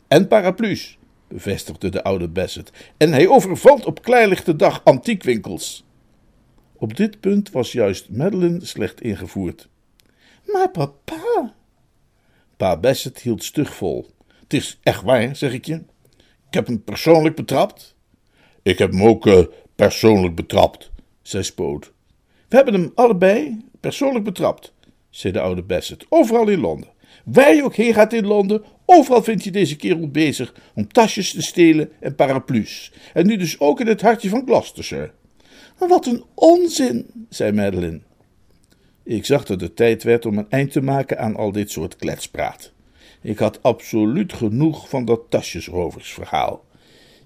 En 0.08 0.28
paraplu's, 0.28 0.98
bevestigde 1.28 1.90
de 1.90 2.04
oude 2.04 2.28
Bassett. 2.28 2.72
En 2.98 3.12
hij 3.12 3.28
overvalt 3.28 3.86
op 3.86 4.02
klaarlichte 4.02 4.56
dag 4.56 4.82
antiekwinkels. 4.84 5.86
Op 6.78 6.96
dit 6.96 7.20
punt 7.20 7.52
was 7.52 7.72
juist 7.72 8.10
Madeline 8.10 8.66
slecht 8.66 9.02
ingevoerd. 9.02 9.68
Maar 10.46 10.70
papa. 10.70 11.54
Pa 12.58 12.78
Bassett 12.78 13.22
hield 13.22 13.44
stug 13.44 13.76
vol. 13.76 14.10
Het 14.40 14.54
is 14.54 14.80
echt 14.84 15.02
waar, 15.02 15.36
zeg 15.36 15.54
ik 15.54 15.66
je. 15.66 15.76
Ik 16.48 16.54
heb 16.54 16.68
hem 16.68 16.84
persoonlijk 16.84 17.36
betrapt. 17.36 17.96
Ik 18.62 18.78
heb 18.78 18.92
hem 18.92 19.04
ook 19.04 19.26
uh, 19.26 19.40
persoonlijk 19.76 20.36
betrapt, 20.36 20.92
zei 21.28 21.44
Spoot. 21.44 21.92
We 22.48 22.56
hebben 22.56 22.74
hem 22.74 22.92
allebei 22.96 23.66
persoonlijk 23.80 24.26
betrapt, 24.26 24.74
zei 25.10 25.34
de 25.34 25.40
oude 25.40 25.64
Bassett, 25.64 26.06
overal 26.10 26.48
in 26.48 26.60
Londen. 26.60 26.90
Waar 27.24 27.56
je 27.56 27.64
ook 27.64 27.76
heen 27.76 27.94
gaat 27.94 28.14
in 28.14 28.26
Londen, 28.26 28.64
overal 28.86 29.24
vind 29.24 29.44
je 29.44 29.52
deze 29.52 29.76
kerel 29.76 30.10
bezig 30.10 30.54
om 30.76 30.88
tasjes 30.88 31.32
te 31.32 31.42
stelen 31.42 31.92
en 32.00 32.16
paraplu's. 32.16 32.92
En 33.14 33.26
nu 33.26 33.38
dus 33.38 33.60
ook 33.60 33.80
in 33.80 33.88
het 33.88 34.02
hartje 34.02 34.30
van 34.30 34.44
Gloucestershire. 34.46 35.12
Wat 35.78 36.06
een 36.06 36.24
onzin, 36.34 37.28
zei 37.30 37.52
Madeline. 37.52 38.02
Ik 39.04 39.26
zag 39.26 39.46
dat 39.46 39.62
het 39.62 39.76
tijd 39.76 40.04
werd 40.04 40.26
om 40.26 40.38
een 40.38 40.50
eind 40.50 40.72
te 40.72 40.82
maken 40.82 41.20
aan 41.20 41.36
al 41.36 41.52
dit 41.52 41.72
soort 41.72 41.96
kletspraat. 41.96 42.72
Ik 43.22 43.38
had 43.38 43.64
absoluut 43.64 44.34
genoeg 44.34 44.90
van 44.90 45.06
dat 45.06 45.22
tasjesroversverhaal. 45.30 46.65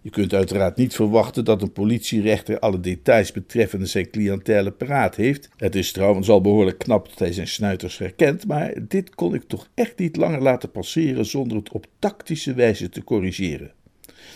Je 0.01 0.09
kunt 0.09 0.33
uiteraard 0.33 0.77
niet 0.77 0.95
verwachten 0.95 1.45
dat 1.45 1.61
een 1.61 1.71
politierechter 1.71 2.59
alle 2.59 2.79
details 2.79 3.31
betreffende 3.31 3.85
zijn 3.85 4.09
cliëntele 4.09 4.71
paraat 4.71 5.15
heeft. 5.15 5.49
Het 5.57 5.75
is 5.75 5.91
trouwens 5.91 6.29
al 6.29 6.41
behoorlijk 6.41 6.77
knap 6.77 7.09
dat 7.09 7.19
hij 7.19 7.33
zijn 7.33 7.47
snuiters 7.47 7.97
herkent, 7.97 8.47
maar 8.47 8.73
dit 8.87 9.15
kon 9.15 9.33
ik 9.33 9.43
toch 9.47 9.69
echt 9.73 9.97
niet 9.97 10.15
langer 10.15 10.41
laten 10.41 10.71
passeren 10.71 11.25
zonder 11.25 11.57
het 11.57 11.71
op 11.71 11.85
tactische 11.99 12.53
wijze 12.53 12.89
te 12.89 13.03
corrigeren. 13.03 13.71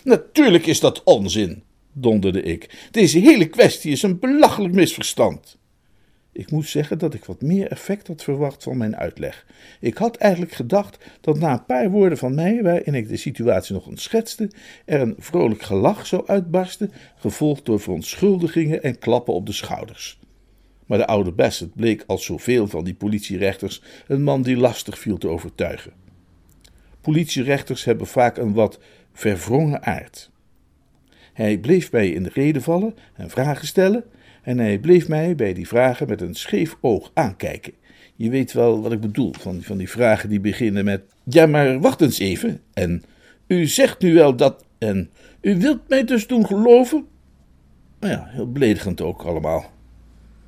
Natuurlijk 0.04 0.66
is 0.66 0.80
dat 0.80 1.02
onzin, 1.04 1.62
donderde 1.92 2.42
ik. 2.42 2.88
Deze 2.90 3.18
hele 3.18 3.46
kwestie 3.46 3.92
is 3.92 4.02
een 4.02 4.18
belachelijk 4.18 4.74
misverstand. 4.74 5.58
Ik 6.34 6.50
moet 6.50 6.68
zeggen 6.68 6.98
dat 6.98 7.14
ik 7.14 7.24
wat 7.24 7.42
meer 7.42 7.70
effect 7.70 8.06
had 8.06 8.22
verwacht 8.22 8.62
van 8.62 8.76
mijn 8.76 8.96
uitleg. 8.96 9.46
Ik 9.80 9.96
had 9.96 10.16
eigenlijk 10.16 10.52
gedacht 10.52 11.04
dat 11.20 11.38
na 11.38 11.52
een 11.52 11.64
paar 11.64 11.90
woorden 11.90 12.18
van 12.18 12.34
mij, 12.34 12.62
waarin 12.62 12.94
ik 12.94 13.08
de 13.08 13.16
situatie 13.16 13.74
nog 13.74 13.86
eens 13.86 14.02
schetste, 14.02 14.50
er 14.84 15.00
een 15.00 15.14
vrolijk 15.18 15.62
gelach 15.62 16.06
zou 16.06 16.26
uitbarsten, 16.26 16.92
gevolgd 17.16 17.64
door 17.64 17.80
verontschuldigingen 17.80 18.82
en 18.82 18.98
klappen 18.98 19.34
op 19.34 19.46
de 19.46 19.52
schouders. 19.52 20.18
Maar 20.86 20.98
de 20.98 21.06
oude 21.06 21.32
Bassett 21.32 21.74
bleek 21.74 22.04
als 22.06 22.24
zoveel 22.24 22.66
van 22.66 22.84
die 22.84 22.94
politierechters 22.94 23.82
een 24.06 24.22
man 24.22 24.42
die 24.42 24.56
lastig 24.56 24.98
viel 24.98 25.18
te 25.18 25.28
overtuigen. 25.28 25.92
Politierechters 27.00 27.84
hebben 27.84 28.06
vaak 28.06 28.36
een 28.36 28.52
wat 28.52 28.78
verwrongen 29.12 29.82
aard. 29.82 30.30
Hij 31.32 31.58
bleef 31.58 31.92
mij 31.92 32.10
in 32.10 32.22
de 32.22 32.30
reden 32.32 32.62
vallen 32.62 32.94
en 33.14 33.30
vragen 33.30 33.66
stellen, 33.66 34.04
en 34.44 34.58
hij 34.58 34.78
bleef 34.78 35.08
mij 35.08 35.34
bij 35.34 35.54
die 35.54 35.68
vragen 35.68 36.08
met 36.08 36.20
een 36.20 36.34
scheef 36.34 36.76
oog 36.80 37.10
aankijken. 37.14 37.72
Je 38.16 38.30
weet 38.30 38.52
wel 38.52 38.82
wat 38.82 38.92
ik 38.92 39.00
bedoel, 39.00 39.32
van, 39.38 39.62
van 39.62 39.78
die 39.78 39.90
vragen 39.90 40.28
die 40.28 40.40
beginnen 40.40 40.84
met: 40.84 41.02
Ja, 41.24 41.46
maar 41.46 41.80
wacht 41.80 42.00
eens 42.00 42.18
even. 42.18 42.60
En 42.72 43.02
u 43.46 43.66
zegt 43.66 44.00
nu 44.00 44.14
wel 44.14 44.36
dat. 44.36 44.64
En 44.78 45.10
u 45.40 45.56
wilt 45.58 45.88
mij 45.88 46.04
dus 46.04 46.26
doen 46.26 46.46
geloven? 46.46 47.06
Nou 48.00 48.12
ja, 48.12 48.26
heel 48.28 48.52
beledigend 48.52 49.00
ook 49.00 49.22
allemaal. 49.22 49.72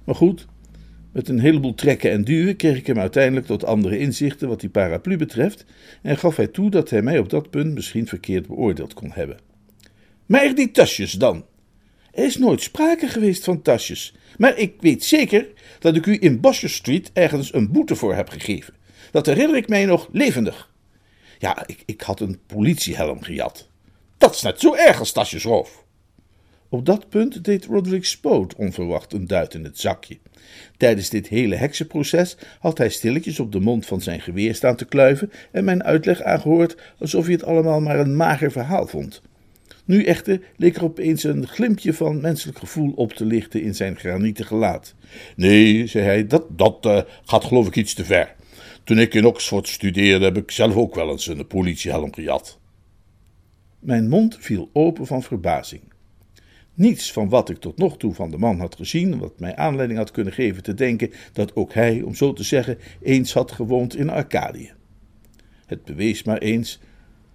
Maar 0.05 0.15
goed, 0.15 0.47
met 1.13 1.29
een 1.29 1.41
heleboel 1.41 1.75
trekken 1.75 2.11
en 2.11 2.25
duwen 2.25 2.57
kreeg 2.57 2.77
ik 2.77 2.87
hem 2.87 2.99
uiteindelijk 2.99 3.47
tot 3.47 3.65
andere 3.65 3.99
inzichten 3.99 4.49
wat 4.49 4.61
die 4.61 4.71
paraplu 4.71 5.17
betreft 5.17 5.65
en 6.03 6.17
gaf 6.17 6.37
hij 6.37 6.47
toe 6.47 6.71
dat 6.71 6.91
hij 6.91 7.03
mij 7.03 7.19
op 7.19 7.31
dat 7.31 7.51
punt 7.51 7.75
misschien 7.75 8.07
verkeerd 8.07 8.47
beoordeeld 8.47 8.95
kon 8.95 9.11
hebben. 9.13 9.37
Maar 10.27 10.55
die 10.55 10.71
tasjes 10.71 11.13
dan? 11.13 11.45
Er 12.17 12.25
is 12.25 12.37
nooit 12.37 12.63
sprake 12.63 13.09
geweest 13.09 13.45
van 13.45 13.63
tasjes. 13.63 14.15
Maar 14.39 14.57
ik 14.57 14.75
weet 14.81 15.05
zeker 15.05 15.47
dat 15.79 15.97
ik 15.97 16.07
u 16.07 16.17
in 16.21 16.41
Bosher 16.41 16.71
Street 16.71 17.11
ergens 17.13 17.55
een 17.55 17.73
boete 17.73 17.97
voor 17.97 18.15
heb 18.15 18.29
gegeven. 18.29 18.75
Dat 19.11 19.27
herinner 19.27 19.57
ik 19.57 19.69
mij 19.69 19.85
nog 19.85 20.09
levendig. 20.13 20.73
Ja, 21.39 21.67
ik, 21.67 21.83
ik 21.87 22.01
had 22.01 22.21
een 22.21 22.39
politiehelm 22.47 23.23
gejat. 23.23 23.69
Dat 24.19 24.35
is 24.35 24.43
net 24.43 24.61
zo 24.61 24.75
erg 24.75 24.99
als 24.99 25.13
tasjesroof. 25.13 25.85
Op 26.69 26.87
dat 26.87 27.09
punt 27.09 27.45
deed 27.45 27.65
Roderick 27.65 28.05
Spoot 28.05 28.55
onverwacht 28.55 29.13
een 29.13 29.27
duit 29.27 29.55
in 29.55 29.65
het 29.65 29.79
zakje. 29.79 30.19
Tijdens 30.77 31.09
dit 31.09 31.29
hele 31.29 31.57
heksenproces 31.57 32.37
had 32.59 32.79
hij 32.79 32.89
stilletjes 32.89 33.41
op 33.41 33.53
de 33.53 33.61
mond 33.61 33.87
van 33.87 34.01
zijn 34.01 34.21
geweer 34.21 34.55
staan 34.55 34.77
te 34.77 34.85
kluiven 34.85 35.33
en 35.53 35.65
mijn 35.65 35.85
uitleg 35.85 36.23
aangehoord 36.23 36.77
alsof 36.99 37.25
hij 37.25 37.33
het 37.33 37.45
allemaal 37.45 37.81
maar 37.81 37.99
een 37.99 38.17
mager 38.17 38.53
verhaal 38.53 38.87
vond. 38.87 39.23
Nu 39.87 40.05
echter 40.05 40.41
leek 40.57 40.77
er 40.77 40.85
opeens 40.85 41.25
een 41.25 41.47
glimpje 41.47 41.93
van 41.93 42.21
menselijk 42.21 42.59
gevoel 42.59 42.93
op 42.97 43.13
te 43.13 43.25
lichten 43.25 43.63
in 43.63 43.75
zijn 43.75 43.97
granieten 43.97 44.45
gelaat. 44.45 44.95
Nee, 45.37 45.87
zei 45.87 46.05
hij, 46.05 46.27
dat, 46.27 46.47
dat 46.59 46.87
uh, 46.87 47.01
gaat 47.25 47.45
geloof 47.45 47.67
ik 47.67 47.77
iets 47.77 47.95
te 47.95 48.05
ver. 48.05 48.35
Toen 48.85 48.99
ik 48.99 49.15
in 49.15 49.27
Oxford 49.27 49.69
studeerde, 49.69 50.25
heb 50.25 50.37
ik 50.37 50.51
zelf 50.51 50.77
ook 50.77 50.95
wel 50.95 51.11
eens 51.11 51.27
een 51.27 51.47
politiehelm 51.47 52.15
gejat. 52.15 52.59
Mijn 53.79 54.09
mond 54.09 54.37
viel 54.41 54.71
open 54.73 55.07
van 55.07 55.23
verbazing. 55.23 55.83
Niets 56.75 57.13
van 57.13 57.29
wat 57.29 57.51
ik 57.51 57.59
tot 57.59 57.79
nog 57.79 57.97
toe 57.97 58.15
van 58.15 58.31
de 58.31 58.39
man 58.39 58.61
had 58.61 58.77
gezien, 58.77 59.19
wat 59.19 59.41
mij 59.41 59.57
aanleiding 59.57 59.99
had 59.99 60.11
kunnen 60.11 60.33
geven 60.33 60.63
te 60.63 60.75
denken 60.75 61.11
dat 61.33 61.57
ook 61.57 61.73
hij, 61.73 62.03
om 62.03 62.15
zo 62.15 62.33
te 62.33 62.43
zeggen, 62.43 62.79
eens 63.03 63.33
had 63.33 63.53
gewoond 63.53 63.97
in 63.97 64.11
Arcadië. 64.11 64.73
Het 65.67 65.85
bewees 65.85 66.23
maar 66.23 66.39
eens, 66.39 66.81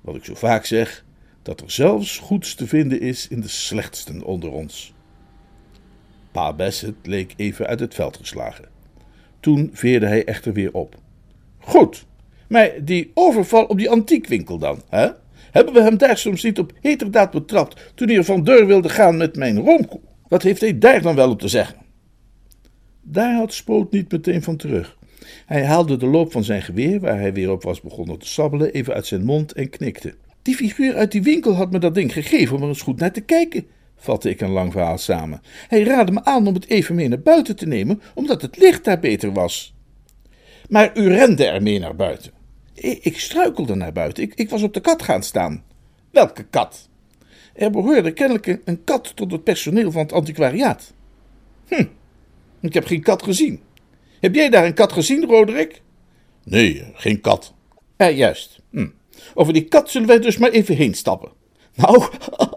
wat 0.01 0.15
ik 0.15 0.25
zo 0.25 0.36
vaak 0.36 0.65
zeg, 0.65 1.05
dat 1.41 1.62
er 1.62 1.71
zelfs 1.71 2.17
goeds 2.17 2.55
te 2.55 2.67
vinden 2.67 3.01
is 3.01 3.27
in 3.27 3.41
de 3.41 3.48
slechtsten 3.48 4.24
onder 4.24 4.51
ons. 4.51 4.93
Pa 6.31 6.53
Bassett 6.53 7.07
leek 7.07 7.33
even 7.38 7.67
uit 7.67 7.79
het 7.79 7.93
veld 7.93 8.17
geslagen. 8.17 8.65
Toen 9.39 9.69
veerde 9.74 10.05
hij 10.05 10.25
echter 10.25 10.53
weer 10.53 10.74
op. 10.74 10.95
Goed, 11.60 12.05
maar 12.48 12.71
die 12.83 13.12
overval 13.13 13.65
op 13.65 13.77
die 13.77 13.89
antiekwinkel 13.89 14.57
dan, 14.57 14.81
hè? 14.89 15.10
Hebben 15.51 15.74
we 15.74 15.81
hem 15.81 15.98
daar 15.98 16.17
soms 16.17 16.43
niet 16.43 16.60
op 16.60 16.74
heterdaad 16.81 17.31
betrapt 17.31 17.91
toen 17.95 18.07
hij 18.07 18.17
er 18.17 18.24
van 18.24 18.43
deur 18.43 18.65
wilde 18.65 18.89
gaan 18.89 19.17
met 19.17 19.36
mijn 19.36 19.60
roomkoe? 19.60 20.00
Wat 20.27 20.41
heeft 20.41 20.62
hij 20.62 20.77
daar 20.77 21.01
dan 21.01 21.15
wel 21.15 21.29
op 21.29 21.39
te 21.39 21.48
zeggen? 21.48 21.77
Daar 23.01 23.36
had 23.36 23.53
Spoot 23.53 23.91
niet 23.91 24.12
meteen 24.12 24.43
van 24.43 24.57
terug. 24.57 24.98
Hij 25.45 25.65
haalde 25.65 25.98
de 25.98 26.05
loop 26.05 26.31
van 26.31 26.43
zijn 26.43 26.62
geweer, 26.62 27.00
waar 27.00 27.19
hij 27.19 27.33
weer 27.33 27.51
op 27.51 27.63
was 27.63 27.81
begonnen 27.81 28.19
te 28.19 28.27
sabbelen, 28.27 28.74
even 28.74 28.93
uit 28.93 29.05
zijn 29.05 29.24
mond 29.24 29.51
en 29.51 29.69
knikte. 29.69 30.15
Die 30.41 30.55
figuur 30.55 30.95
uit 30.95 31.12
die 31.12 31.24
winkel 31.24 31.53
had 31.53 31.71
me 31.71 31.79
dat 31.79 31.95
ding 31.95 32.13
gegeven 32.13 32.55
om 32.55 32.62
er 32.62 32.67
eens 32.67 32.81
goed 32.81 33.00
naar 33.00 33.12
te 33.12 33.21
kijken, 33.21 33.67
vatte 33.95 34.29
ik 34.29 34.41
een 34.41 34.51
lang 34.51 34.71
verhaal 34.71 34.98
samen. 34.98 35.41
Hij 35.67 35.83
raadde 35.83 36.12
me 36.12 36.24
aan 36.24 36.48
om 36.48 36.53
het 36.53 36.67
even 36.67 36.95
mee 36.95 37.07
naar 37.07 37.21
buiten 37.21 37.55
te 37.55 37.67
nemen, 37.67 38.01
omdat 38.13 38.41
het 38.41 38.57
licht 38.57 38.83
daar 38.83 39.00
beter 39.00 39.33
was. 39.33 39.74
Maar 40.69 40.98
u 40.98 41.07
rende 41.07 41.45
er 41.45 41.62
mee 41.62 41.79
naar 41.79 41.95
buiten. 41.95 42.31
Ik, 42.74 43.03
ik 43.03 43.19
struikelde 43.19 43.75
naar 43.75 43.91
buiten. 43.91 44.24
Ik, 44.24 44.33
ik 44.33 44.50
was 44.50 44.63
op 44.63 44.74
de 44.74 44.79
kat 44.79 45.03
gaan 45.03 45.24
staan. 45.24 45.63
Welke 46.12 46.43
kat? 46.43 46.89
Er 47.53 47.71
behoorde 47.71 48.12
kennelijk 48.12 48.60
een 48.65 48.83
kat 48.83 49.15
tot 49.15 49.31
het 49.31 49.43
personeel 49.43 49.91
van 49.91 50.01
het 50.01 50.13
antiquariaat. 50.13 50.93
Hm, 51.67 51.86
ik 52.62 52.74
heb 52.74 52.86
geen 52.86 53.01
kat 53.01 53.24
gezien. 53.24 53.60
Heb 54.19 54.36
jij 54.36 54.50
daar 54.50 54.65
een 54.65 54.74
kat 54.74 54.91
gezien, 54.91 55.25
Roderick? 55.25 55.81
Nee, 56.43 56.91
geen 56.93 57.21
kat. 57.21 57.53
Ja, 57.98 58.10
juist. 58.10 58.62
Hm. 58.69 58.88
Over 59.33 59.53
die 59.53 59.63
kat 59.63 59.89
zullen 59.89 60.07
wij 60.07 60.19
dus 60.19 60.37
maar 60.37 60.49
even 60.49 60.75
heen 60.75 60.93
stappen. 60.93 61.31
Nou, 61.75 62.05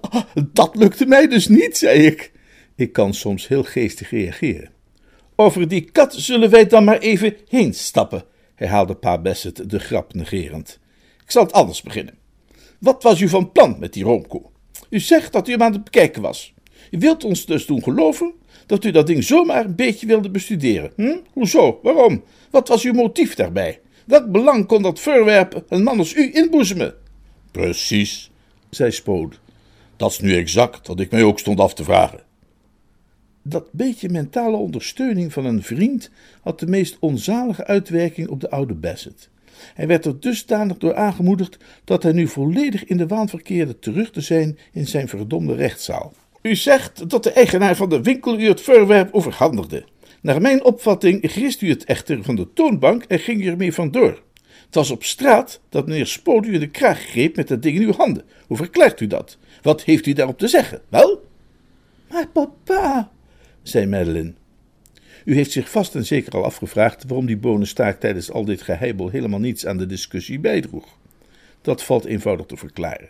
dat 0.53 0.77
lukte 0.77 1.07
mij 1.07 1.29
dus 1.29 1.49
niet, 1.49 1.77
zei 1.77 2.07
ik. 2.07 2.33
Ik 2.77 2.93
kan 2.93 3.15
soms 3.15 3.49
heel 3.49 3.63
geestig 3.63 4.11
reageren. 4.11 4.71
Over 5.37 5.69
die 5.69 5.91
kat 5.93 6.15
zullen 6.15 6.51
wij 6.51 6.67
dan 6.67 6.85
maar 6.85 6.99
even 6.99 7.37
heen 7.49 7.75
stappen, 7.75 8.25
herhaalde 8.55 8.95
pa 8.95 9.19
Bassett 9.19 9.71
de 9.71 9.79
grap 9.79 10.15
negerend. 10.15 10.79
Ik 11.25 11.31
zal 11.31 11.43
het 11.43 11.53
anders 11.53 11.83
beginnen. 11.83 12.15
Wat 12.79 13.03
was 13.03 13.21
u 13.21 13.29
van 13.29 13.53
plan 13.53 13.77
met 13.79 13.93
die 13.93 14.05
roomkoe? 14.05 14.43
U 14.91 15.01
zegt 15.01 15.33
dat 15.33 15.49
u 15.49 15.53
hem 15.53 15.63
aan 15.63 15.73
het 15.73 15.85
bekijken 15.85 16.23
was. 16.23 16.55
U 16.91 16.99
wilt 16.99 17.25
ons 17.25 17.47
dus 17.47 17.67
doen 17.67 17.83
geloven 17.83 18.33
dat 18.67 18.85
u 18.85 18.91
dat 18.91 19.07
ding 19.07 19.25
zomaar 19.25 19.65
een 19.65 19.77
beetje 19.77 20.07
wilde 20.07 20.31
bestuderen. 20.31 20.93
Hm? 20.97 21.17
Hoezo? 21.33 21.81
Waarom? 21.83 22.25
Wat 22.51 22.69
was 22.69 22.85
uw 22.85 22.93
motief 22.93 23.35
daarbij? 23.35 23.81
Welk 24.05 24.31
belang 24.31 24.67
kon 24.67 24.83
dat 24.83 25.01
voorwerp 25.01 25.65
een 25.69 25.83
man 25.83 25.99
als 25.99 26.15
u 26.15 26.31
inboezemen? 26.33 26.95
Precies, 27.51 28.31
zei 28.71 28.91
Spood. 28.91 29.41
Dat 29.97 30.11
is 30.11 30.21
nu 30.21 30.37
exact 30.37 30.87
wat 30.87 31.01
ik 31.01 31.11
mij 31.11 31.23
ook 31.23 31.39
stond 31.39 31.61
af 31.61 31.75
te 31.75 31.85
vragen. 31.85 32.21
Dat 33.43 33.69
beetje 33.73 34.09
mentale 34.09 34.57
ondersteuning 34.57 35.33
van 35.33 35.45
een 35.45 35.63
vriend 35.63 36.11
had 36.41 36.61
de 36.61 36.67
meest 36.67 36.97
onzalige 37.01 37.65
uitwerking 37.65 38.29
op 38.29 38.41
de 38.41 38.51
oude 38.51 38.75
Bassett. 38.75 39.29
Hij 39.75 39.87
werd 39.87 40.05
er 40.05 40.21
dusdanig 40.21 40.79
door 40.79 40.95
aangemoedigd 40.95 41.57
dat 41.85 42.03
hij 42.03 42.13
nu 42.13 42.29
volledig 42.29 42.85
in 42.85 42.97
de 42.97 43.07
waan 43.07 43.29
verkeerde 43.29 43.79
terug 43.79 44.11
te 44.11 44.21
zijn 44.21 44.59
in 44.73 44.87
zijn 44.87 45.09
verdomde 45.09 45.55
rechtszaal. 45.55 46.13
U 46.43 46.57
zegt 46.57 47.11
dat 47.11 47.23
de 47.23 47.33
eigenaar 47.33 47.77
van 47.77 47.89
de 47.89 48.03
winkel 48.03 48.39
u 48.39 48.49
het 48.49 48.61
voorwerp 48.61 49.15
overhandigde. 49.15 49.85
Naar 50.25 50.41
mijn 50.41 50.65
opvatting 50.65 51.31
grist 51.31 51.63
u 51.63 51.69
het 51.69 51.85
echter 51.85 52.23
van 52.23 52.37
de 52.37 52.53
toonbank 52.53 53.05
en 53.05 53.19
ging 53.19 53.47
ermee 53.47 53.73
vandoor. 53.73 54.23
Het 54.65 54.75
was 54.75 54.91
op 54.91 55.05
straat 55.05 55.61
dat 55.69 55.87
meneer 55.87 56.07
Spoot 56.07 56.47
u 56.47 56.55
in 56.55 56.61
de 56.61 56.71
kraag 56.71 57.01
greep 57.01 57.37
met 57.37 57.49
dat 57.49 57.63
ding 57.63 57.77
in 57.77 57.83
uw 57.83 57.93
handen. 57.93 58.25
Hoe 58.47 58.57
verklaart 58.57 59.01
u 59.01 59.07
dat? 59.07 59.39
Wat 59.63 59.83
heeft 59.83 60.07
u 60.07 60.13
daarop 60.13 60.39
te 60.39 60.49
zeggen? 60.49 60.83
Wel? 60.89 61.25
Maar 62.11 62.29
papa, 62.29 63.11
zei 63.63 63.87
Madeline. 63.87 64.33
U 65.25 65.35
heeft 65.35 65.53
zich 65.53 65.71
vast 65.71 65.95
en 65.95 66.07
zeker 66.07 66.33
al 66.33 66.45
afgevraagd 66.45 67.05
waarom 67.07 67.27
die 67.27 67.37
bonenstaak 67.37 68.01
tijdens 68.01 68.31
al 68.31 68.45
dit 68.45 68.63
geheibel 68.63 69.09
helemaal 69.09 69.41
niets 69.41 69.67
aan 69.67 69.79
de 69.79 69.87
discussie 69.87 70.39
bijdroeg. 70.39 70.99
Dat 71.61 71.83
valt 71.83 72.05
eenvoudig 72.05 72.47
te 72.47 72.57
verklaren. 72.57 73.09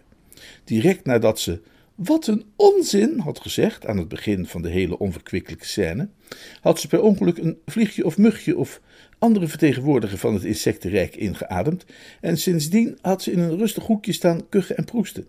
Direct 0.65 1.05
nadat 1.05 1.41
ze 1.41 1.61
Wat 1.95 2.27
een 2.27 2.45
onzin, 2.57 3.19
had 3.19 3.41
gezegd 3.41 3.87
aan 3.87 3.99
het 3.99 4.09
begin 4.09 4.47
van 4.47 4.63
de 4.63 4.69
hele 4.69 4.99
onverkwikkelijke 4.99 5.67
scène, 5.67 6.09
had 6.61 6.81
ze 6.81 6.89
per 6.89 7.03
ongeluk 7.03 7.39
een 7.39 7.59
vliegje 7.67 8.05
of 8.05 8.19
mugje 8.19 8.57
of 8.57 8.81
andere 9.19 9.49
vertegenwoordiger 9.49 10.19
van 10.19 10.35
het 10.35 10.45
insectenrijk 10.45 11.17
ingeademd 11.17 11.85
en 12.21 12.37
sindsdien 12.37 12.99
had 13.01 13.23
ze 13.23 13.33
in 13.33 13.39
een 13.39 13.57
rustig 13.57 13.87
hoekje 13.87 14.13
staan 14.13 14.49
kuchen 14.49 14.77
en 14.77 14.85
proesten. 14.85 15.27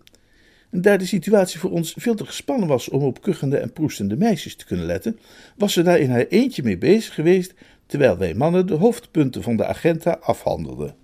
En 0.70 0.80
daar 0.80 0.98
de 0.98 1.06
situatie 1.06 1.60
voor 1.60 1.70
ons 1.70 1.94
veel 1.96 2.14
te 2.14 2.26
gespannen 2.26 2.68
was 2.68 2.88
om 2.88 3.02
op 3.02 3.22
kuchende 3.22 3.56
en 3.56 3.72
proestende 3.72 4.16
meisjes 4.16 4.56
te 4.56 4.66
kunnen 4.66 4.86
letten, 4.86 5.18
was 5.56 5.72
ze 5.72 5.82
daar 5.82 5.98
in 5.98 6.10
haar 6.10 6.26
eentje 6.26 6.62
mee 6.62 6.78
bezig 6.78 7.14
geweest, 7.14 7.54
terwijl 7.86 8.16
wij 8.16 8.34
mannen 8.34 8.66
de 8.66 8.74
hoofdpunten 8.74 9.42
van 9.42 9.56
de 9.56 9.66
agenda 9.66 10.18
afhandelden. 10.20 10.94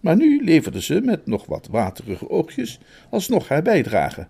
Maar 0.00 0.16
nu 0.16 0.44
leverde 0.44 0.82
ze 0.82 1.00
met 1.00 1.26
nog 1.26 1.46
wat 1.46 1.68
waterige 1.70 2.30
oogjes 2.30 2.78
alsnog 3.10 3.48
haar 3.48 3.62
bijdrage. 3.62 4.26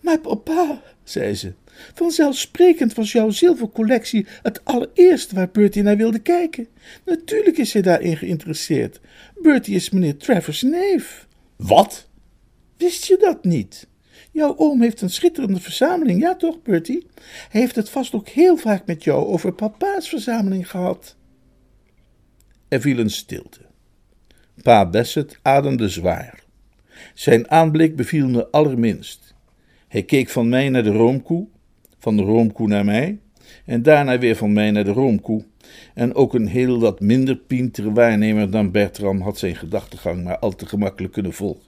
Maar 0.00 0.18
papa, 0.18 0.82
zei 1.04 1.34
ze, 1.34 1.52
vanzelfsprekend 1.94 2.94
was 2.94 3.12
jouw 3.12 3.30
zilvercollectie 3.30 4.26
het 4.42 4.64
allereerste 4.64 5.34
waar 5.34 5.50
Bertie 5.50 5.82
naar 5.82 5.96
wilde 5.96 6.18
kijken. 6.18 6.68
Natuurlijk 7.04 7.58
is 7.58 7.72
hij 7.72 7.82
daarin 7.82 8.16
geïnteresseerd. 8.16 9.00
Bertie 9.42 9.74
is 9.74 9.90
meneer 9.90 10.16
Travers' 10.16 10.62
neef. 10.62 11.26
Wat? 11.56 12.08
Wist 12.76 13.04
je 13.04 13.16
dat 13.16 13.44
niet? 13.44 13.86
Jouw 14.30 14.56
oom 14.56 14.82
heeft 14.82 15.00
een 15.00 15.10
schitterende 15.10 15.60
verzameling, 15.60 16.20
ja 16.20 16.36
toch, 16.36 16.62
Bertie? 16.62 17.06
Hij 17.48 17.60
heeft 17.60 17.76
het 17.76 17.90
vast 17.90 18.14
ook 18.14 18.28
heel 18.28 18.56
vaak 18.56 18.86
met 18.86 19.04
jou 19.04 19.26
over 19.26 19.52
papa's 19.52 20.08
verzameling 20.08 20.70
gehad. 20.70 21.16
Er 22.68 22.80
viel 22.80 22.98
een 22.98 23.10
stilte. 23.10 23.60
Pa 24.62 24.86
Bassett 24.90 25.38
ademde 25.42 25.88
zwaar. 25.88 26.42
Zijn 27.14 27.50
aanblik 27.50 27.96
beviel 27.96 28.28
me 28.28 28.50
allerminst. 28.50 29.34
Hij 29.88 30.02
keek 30.02 30.28
van 30.28 30.48
mij 30.48 30.68
naar 30.68 30.82
de 30.82 30.92
roomkoe, 30.92 31.46
van 31.98 32.16
de 32.16 32.22
roomkoe 32.22 32.68
naar 32.68 32.84
mij, 32.84 33.18
en 33.64 33.82
daarna 33.82 34.18
weer 34.18 34.36
van 34.36 34.52
mij 34.52 34.70
naar 34.70 34.84
de 34.84 34.92
roomkoe. 34.92 35.44
En 35.94 36.14
ook 36.14 36.34
een 36.34 36.46
heel 36.46 36.80
wat 36.80 37.00
minder 37.00 37.36
pintere 37.36 37.92
waarnemer 37.92 38.50
dan 38.50 38.70
Bertram 38.70 39.20
had 39.20 39.38
zijn 39.38 39.56
gedachtegang 39.56 40.24
maar 40.24 40.38
al 40.38 40.54
te 40.54 40.66
gemakkelijk 40.66 41.12
kunnen 41.12 41.32
volgen. 41.32 41.66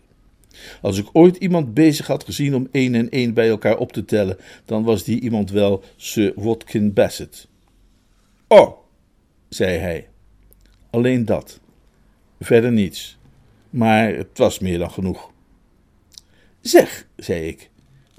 Als 0.81 0.99
ik 0.99 1.09
ooit 1.13 1.37
iemand 1.37 1.75
bezig 1.75 2.07
had 2.07 2.25
gezien 2.25 2.55
om 2.55 2.69
één 2.71 2.95
en 2.95 3.11
één 3.11 3.35
bij 3.35 3.49
elkaar 3.49 3.77
op 3.79 3.93
te 3.93 4.05
tellen, 4.05 4.37
dan 4.65 4.83
was 4.83 5.05
die 5.05 5.21
iemand 5.21 5.51
wel 5.51 5.83
Sir 5.97 6.33
Watkin 6.37 6.93
Bassett. 6.93 7.49
Oh, 8.49 8.79
zei 9.49 9.79
hij. 9.79 10.09
Alleen 10.91 11.25
dat. 11.25 11.61
Verder 12.41 12.73
niets. 12.73 13.19
Maar 13.71 14.15
het 14.15 14.39
was 14.39 14.59
meer 14.59 14.79
dan 14.79 14.91
genoeg. 14.91 15.31
Zeg, 16.61 17.07
zei 17.17 17.47
ik, 17.47 17.70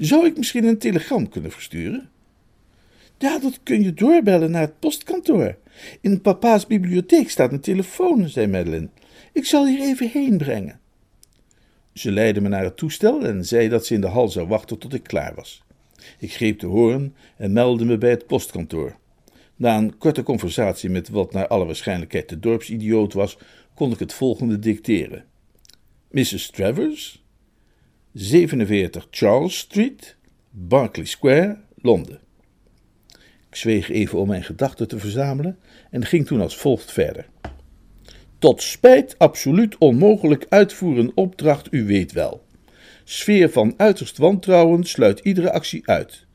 zou 0.06 0.26
ik 0.26 0.38
misschien 0.38 0.64
een 0.64 0.78
telegram 0.78 1.30
kunnen 1.30 1.52
versturen? 1.52 2.10
Ja, 3.18 3.40
dat 3.40 3.60
kun 3.64 3.84
je 3.84 3.94
doorbellen 3.94 4.52
naar 4.52 4.62
het 4.62 4.80
postkantoor. 4.80 5.58
In 6.02 6.22
papa's 6.22 6.68
bibliotheek 6.68 7.30
staat 7.30 7.52
een 7.52 7.60
telefoon, 7.60 8.30
zei 8.30 8.48
Madeline. 8.48 8.90
Ik 9.34 9.46
zal 9.46 9.68
hier 9.68 9.80
even 9.80 10.10
heen 10.10 10.38
brengen. 10.38 10.80
Ze 11.94 12.12
leidde 12.12 12.42
me 12.42 12.50
naar 12.50 12.64
het 12.64 12.78
toestel 12.78 13.26
en 13.26 13.46
zei 13.46 13.70
dat 13.70 13.86
ze 13.86 13.94
in 13.94 14.02
de 14.02 14.08
hal 14.08 14.30
zou 14.30 14.48
wachten 14.48 14.78
tot 14.78 14.94
ik 14.94 15.04
klaar 15.04 15.36
was. 15.36 15.64
Ik 16.20 16.34
greep 16.34 16.60
de 16.60 16.68
hoorn 16.68 17.16
en 17.38 17.54
meldde 17.54 17.86
me 17.86 17.98
bij 17.98 18.10
het 18.10 18.28
postkantoor. 18.28 18.96
Na 19.56 19.78
een 19.78 19.98
korte 19.98 20.24
conversatie 20.24 20.90
met 20.90 21.10
wat 21.10 21.34
naar 21.34 21.48
alle 21.48 21.66
waarschijnlijkheid 21.66 22.30
de 22.30 22.40
dorpsidioot 22.40 23.14
was, 23.14 23.38
kon 23.74 23.92
ik 23.92 24.00
het 24.00 24.14
volgende 24.14 24.60
dicteren: 24.60 25.26
Mrs. 26.12 26.50
Travers, 26.50 27.21
47 28.14 29.08
Charles 29.12 29.58
Street, 29.58 30.16
Berkeley 30.50 31.06
Square, 31.06 31.58
Londen. 31.76 32.20
Ik 33.50 33.56
zweeg 33.56 33.90
even 33.90 34.20
om 34.20 34.28
mijn 34.28 34.44
gedachten 34.44 34.88
te 34.88 35.00
verzamelen 35.00 35.58
en 35.90 36.06
ging 36.06 36.26
toen 36.26 36.42
als 36.42 36.58
volgt 36.58 36.92
verder. 36.92 37.30
Tot 38.40 38.62
spijt 38.62 39.16
absoluut 39.18 39.78
onmogelijk 39.78 40.46
uitvoeren 40.50 41.12
opdracht, 41.16 41.68
u 41.74 41.86
weet 41.86 42.12
wel. 42.12 42.46
Sfeer 43.04 43.50
van 43.50 43.74
uiterst 43.78 44.18
wantrouwen 44.18 44.84
sluit 44.84 45.20
iedere 45.20 45.52
actie 45.52 45.88
uit. 45.88 46.26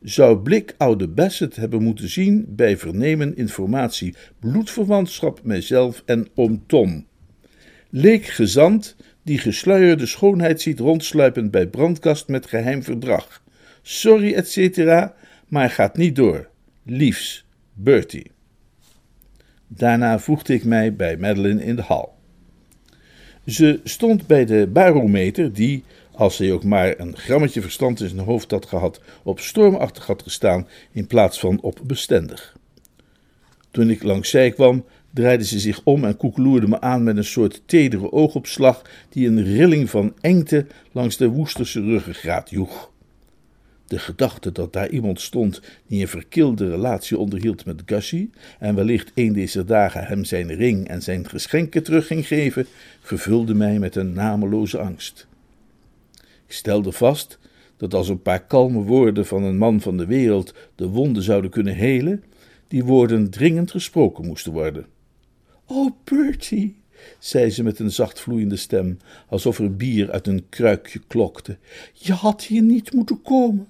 Zou 0.00 0.38
Blik 0.38 0.74
oude 0.78 1.08
Bassett 1.08 1.56
hebben 1.56 1.82
moeten 1.82 2.08
zien 2.08 2.44
bij 2.48 2.76
vernemen 2.76 3.36
informatie 3.36 4.14
bloedverwantschap 4.38 5.40
mijzelf 5.42 6.02
en 6.06 6.28
oom 6.34 6.66
Tom. 6.66 7.06
Leek 7.90 8.24
gezant 8.24 8.96
die 9.26 9.38
gesluierde 9.38 10.06
schoonheid 10.06 10.60
ziet 10.60 10.78
rondsluipen 10.78 11.50
bij 11.50 11.66
brandkast 11.66 12.28
met 12.28 12.46
geheim 12.46 12.82
verdrag. 12.82 13.42
Sorry, 13.82 14.34
et 14.34 14.50
cetera, 14.50 15.14
maar 15.48 15.70
gaat 15.70 15.96
niet 15.96 16.16
door. 16.16 16.48
Liefs, 16.82 17.46
Bertie. 17.72 18.30
Daarna 19.66 20.18
voegde 20.18 20.54
ik 20.54 20.64
mij 20.64 20.94
bij 20.94 21.16
Madeline 21.16 21.64
in 21.64 21.76
de 21.76 21.82
hal. 21.82 22.14
Ze 23.46 23.80
stond 23.84 24.26
bij 24.26 24.44
de 24.44 24.66
barometer, 24.72 25.52
die, 25.52 25.84
als 26.12 26.36
zij 26.36 26.52
ook 26.52 26.64
maar 26.64 26.98
een 26.98 27.16
grammetje 27.16 27.60
verstand 27.60 28.00
in 28.00 28.08
zijn 28.08 28.20
hoofd 28.20 28.50
had 28.50 28.66
gehad, 28.66 29.00
op 29.22 29.40
stormachtig 29.40 30.06
had 30.06 30.22
gestaan 30.22 30.68
in 30.92 31.06
plaats 31.06 31.40
van 31.40 31.60
op 31.60 31.80
bestendig. 31.84 32.56
Toen 33.70 33.90
ik 33.90 34.02
langs 34.02 34.30
zij 34.30 34.50
kwam, 34.50 34.84
draaide 35.16 35.44
ze 35.44 35.58
zich 35.58 35.80
om 35.84 36.04
en 36.04 36.16
koekeloerde 36.16 36.68
me 36.68 36.80
aan 36.80 37.02
met 37.02 37.16
een 37.16 37.24
soort 37.24 37.62
tedere 37.66 38.12
oogopslag 38.12 38.82
die 39.08 39.28
een 39.28 39.44
rilling 39.44 39.90
van 39.90 40.14
engte 40.20 40.66
langs 40.92 41.16
de 41.16 41.28
woesterse 41.28 41.80
ruggengraat 41.80 42.50
joeg. 42.50 42.90
De 43.86 43.98
gedachte 43.98 44.52
dat 44.52 44.72
daar 44.72 44.88
iemand 44.88 45.20
stond 45.20 45.60
die 45.86 46.00
een 46.00 46.08
verkilde 46.08 46.70
relatie 46.70 47.18
onderhield 47.18 47.64
met 47.64 47.82
Gussie 47.86 48.30
en 48.58 48.74
wellicht 48.74 49.12
een 49.14 49.32
deze 49.32 49.64
dagen 49.64 50.04
hem 50.04 50.24
zijn 50.24 50.54
ring 50.54 50.88
en 50.88 51.02
zijn 51.02 51.28
geschenken 51.28 51.82
terug 51.82 52.06
ging 52.06 52.26
geven, 52.26 52.66
vervulde 53.00 53.54
mij 53.54 53.78
met 53.78 53.96
een 53.96 54.12
nameloze 54.12 54.78
angst. 54.78 55.26
Ik 56.22 56.52
stelde 56.52 56.92
vast 56.92 57.38
dat 57.76 57.94
als 57.94 58.08
een 58.08 58.22
paar 58.22 58.46
kalme 58.46 58.82
woorden 58.82 59.26
van 59.26 59.42
een 59.42 59.58
man 59.58 59.80
van 59.80 59.96
de 59.96 60.06
wereld 60.06 60.54
de 60.74 60.88
wonden 60.88 61.22
zouden 61.22 61.50
kunnen 61.50 61.74
helen, 61.74 62.24
die 62.68 62.84
woorden 62.84 63.30
dringend 63.30 63.70
gesproken 63.70 64.26
moesten 64.26 64.52
worden. 64.52 64.86
Oh, 65.68 65.90
Bertie, 66.04 66.76
zei 67.18 67.50
ze 67.50 67.62
met 67.62 67.78
een 67.78 67.90
zacht 67.90 68.20
vloeiende 68.20 68.56
stem, 68.56 68.98
alsof 69.28 69.58
er 69.58 69.76
bier 69.76 70.10
uit 70.10 70.26
een 70.26 70.46
kruikje 70.48 71.00
klokte, 71.06 71.56
je 71.92 72.12
had 72.12 72.44
hier 72.44 72.62
niet 72.62 72.92
moeten 72.92 73.22
komen. 73.22 73.66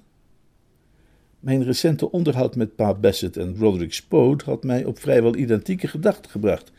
Mijn 1.40 1.64
recente 1.64 2.10
onderhoud 2.10 2.56
met 2.56 2.76
Pa 2.76 2.94
Bassett 2.94 3.36
en 3.36 3.56
Roderick 3.58 3.92
Spode 3.92 4.44
had 4.44 4.64
mij 4.64 4.84
op 4.84 4.98
vrijwel 4.98 5.36
identieke 5.36 5.88
gedachten 5.88 6.30
gebracht. 6.30 6.72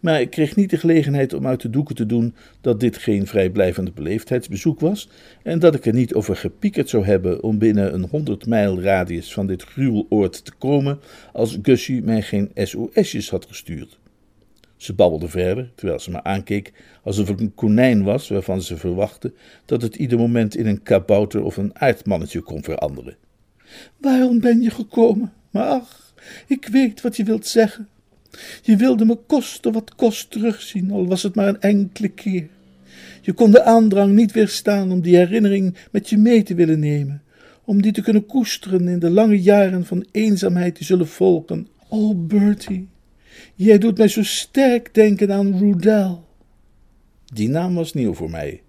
Maar 0.00 0.20
ik 0.20 0.30
kreeg 0.30 0.56
niet 0.56 0.70
de 0.70 0.76
gelegenheid 0.76 1.32
om 1.32 1.46
uit 1.46 1.60
de 1.60 1.70
doeken 1.70 1.94
te 1.94 2.06
doen 2.06 2.34
dat 2.60 2.80
dit 2.80 2.98
geen 2.98 3.26
vrijblijvend 3.26 3.94
beleefdheidsbezoek 3.94 4.80
was 4.80 5.08
en 5.42 5.58
dat 5.58 5.74
ik 5.74 5.86
er 5.86 5.92
niet 5.92 6.14
over 6.14 6.36
gepiekerd 6.36 6.88
zou 6.88 7.04
hebben 7.04 7.42
om 7.42 7.58
binnen 7.58 7.94
een 7.94 8.08
honderd 8.10 8.46
mijl 8.46 8.80
radius 8.80 9.32
van 9.32 9.46
dit 9.46 9.62
gruweloord 9.62 10.44
te 10.44 10.52
komen 10.58 11.00
als 11.32 11.58
Gussie 11.62 12.02
mij 12.02 12.22
geen 12.22 12.50
SOS'jes 12.54 13.30
had 13.30 13.46
gestuurd. 13.46 14.00
Ze 14.82 14.94
babbelde 14.94 15.28
verder, 15.28 15.70
terwijl 15.74 15.98
ze 15.98 16.10
me 16.10 16.22
aankeek 16.22 16.72
alsof 17.02 17.28
ik 17.28 17.40
een 17.40 17.54
konijn 17.54 18.02
was 18.02 18.28
waarvan 18.28 18.62
ze 18.62 18.76
verwachtte 18.76 19.32
dat 19.64 19.82
het 19.82 19.96
ieder 19.96 20.18
moment 20.18 20.56
in 20.56 20.66
een 20.66 20.82
kabouter 20.82 21.42
of 21.42 21.56
een 21.56 21.78
aardmannetje 21.78 22.40
kon 22.40 22.62
veranderen. 22.62 23.16
Waarom 23.96 24.40
ben 24.40 24.60
je 24.60 24.70
gekomen? 24.70 25.32
Maar 25.50 25.66
ach, 25.66 26.14
ik 26.46 26.66
weet 26.66 27.00
wat 27.00 27.16
je 27.16 27.24
wilt 27.24 27.46
zeggen. 27.46 27.88
Je 28.62 28.76
wilde 28.76 29.04
me 29.04 29.18
kosten 29.26 29.72
wat 29.72 29.94
kost 29.94 30.30
terugzien, 30.30 30.90
al 30.90 31.06
was 31.06 31.22
het 31.22 31.34
maar 31.34 31.48
een 31.48 31.60
enkele 31.60 32.08
keer. 32.08 32.48
Je 33.20 33.32
kon 33.32 33.50
de 33.50 33.62
aandrang 33.62 34.12
niet 34.12 34.32
weerstaan 34.32 34.92
om 34.92 35.00
die 35.00 35.16
herinnering 35.16 35.74
met 35.90 36.08
je 36.08 36.18
mee 36.18 36.42
te 36.42 36.54
willen 36.54 36.78
nemen, 36.80 37.22
om 37.64 37.82
die 37.82 37.92
te 37.92 38.02
kunnen 38.02 38.26
koesteren 38.26 38.88
in 38.88 38.98
de 38.98 39.10
lange 39.10 39.42
jaren 39.42 39.86
van 39.86 40.06
eenzaamheid 40.10 40.76
die 40.76 40.86
zullen 40.86 41.08
volgen. 41.08 41.68
Oh, 41.88 42.26
Bertie, 42.26 42.88
jij 43.54 43.78
doet 43.78 43.98
mij 43.98 44.08
zo 44.08 44.22
sterk 44.22 44.94
denken 44.94 45.32
aan 45.32 45.58
Rudel. 45.58 46.24
Die 47.24 47.48
naam 47.48 47.74
was 47.74 47.92
nieuw 47.92 48.14
voor 48.14 48.30
mij. 48.30 48.62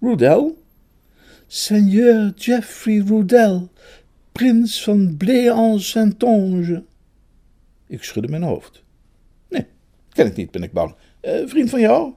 Rudel? 0.00 0.64
Seigneur 1.46 2.32
Geoffrey 2.36 2.98
Rudel, 2.98 3.70
prins 4.32 4.82
van 4.82 5.16
Blé-en-Saintonge. 5.16 6.84
Ik 7.86 8.02
schudde 8.02 8.28
mijn 8.28 8.42
hoofd. 8.42 8.82
Nee, 9.48 9.66
ken 10.08 10.26
ik 10.26 10.36
niet, 10.36 10.50
ben 10.50 10.62
ik 10.62 10.72
bang. 10.72 10.94
Uh, 11.22 11.32
vriend 11.46 11.70
van 11.70 11.80
jou? 11.80 12.12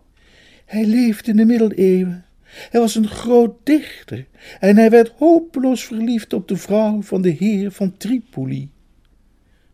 Hij 0.65 0.85
leefde 0.85 1.31
in 1.31 1.37
de 1.37 1.45
middeleeuwen. 1.45 2.25
Hij 2.41 2.79
was 2.79 2.95
een 2.95 3.07
groot 3.07 3.55
dichter 3.63 4.25
en 4.59 4.77
hij 4.77 4.89
werd 4.89 5.11
hopeloos 5.17 5.83
verliefd 5.83 6.33
op 6.33 6.47
de 6.47 6.57
vrouw 6.57 7.01
van 7.01 7.21
de 7.21 7.29
heer 7.29 7.71
van 7.71 7.97
Tripoli. 7.97 8.69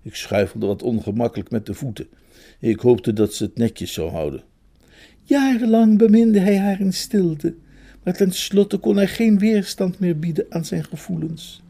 Ik 0.06 0.16
schuifelde 0.16 0.66
wat 0.66 0.84
ongemakkelijk 0.84 1.52
met 1.52 1.66
de 1.66 1.74
voeten. 1.74 2.08
Ik 2.60 2.80
hoopte 2.80 3.14
dat 3.14 3.34
ze 3.34 3.44
het 3.44 3.58
netjes 3.58 3.94
zou 3.94 4.10
houden. 4.10 4.44
Jarenlang 5.24 5.98
beminde 5.98 6.40
hij 6.40 6.58
haar 6.58 6.80
in 6.80 6.94
stilte, 6.94 7.56
maar 8.04 8.14
tenslotte 8.14 8.78
kon 8.78 8.96
hij 8.96 9.08
geen 9.08 9.40
weerstand 9.40 10.00
meer 10.00 10.20
bieden 10.20 10.46
aan 10.50 10.66
zijn 10.66 10.84
gevoelens. 10.84 11.62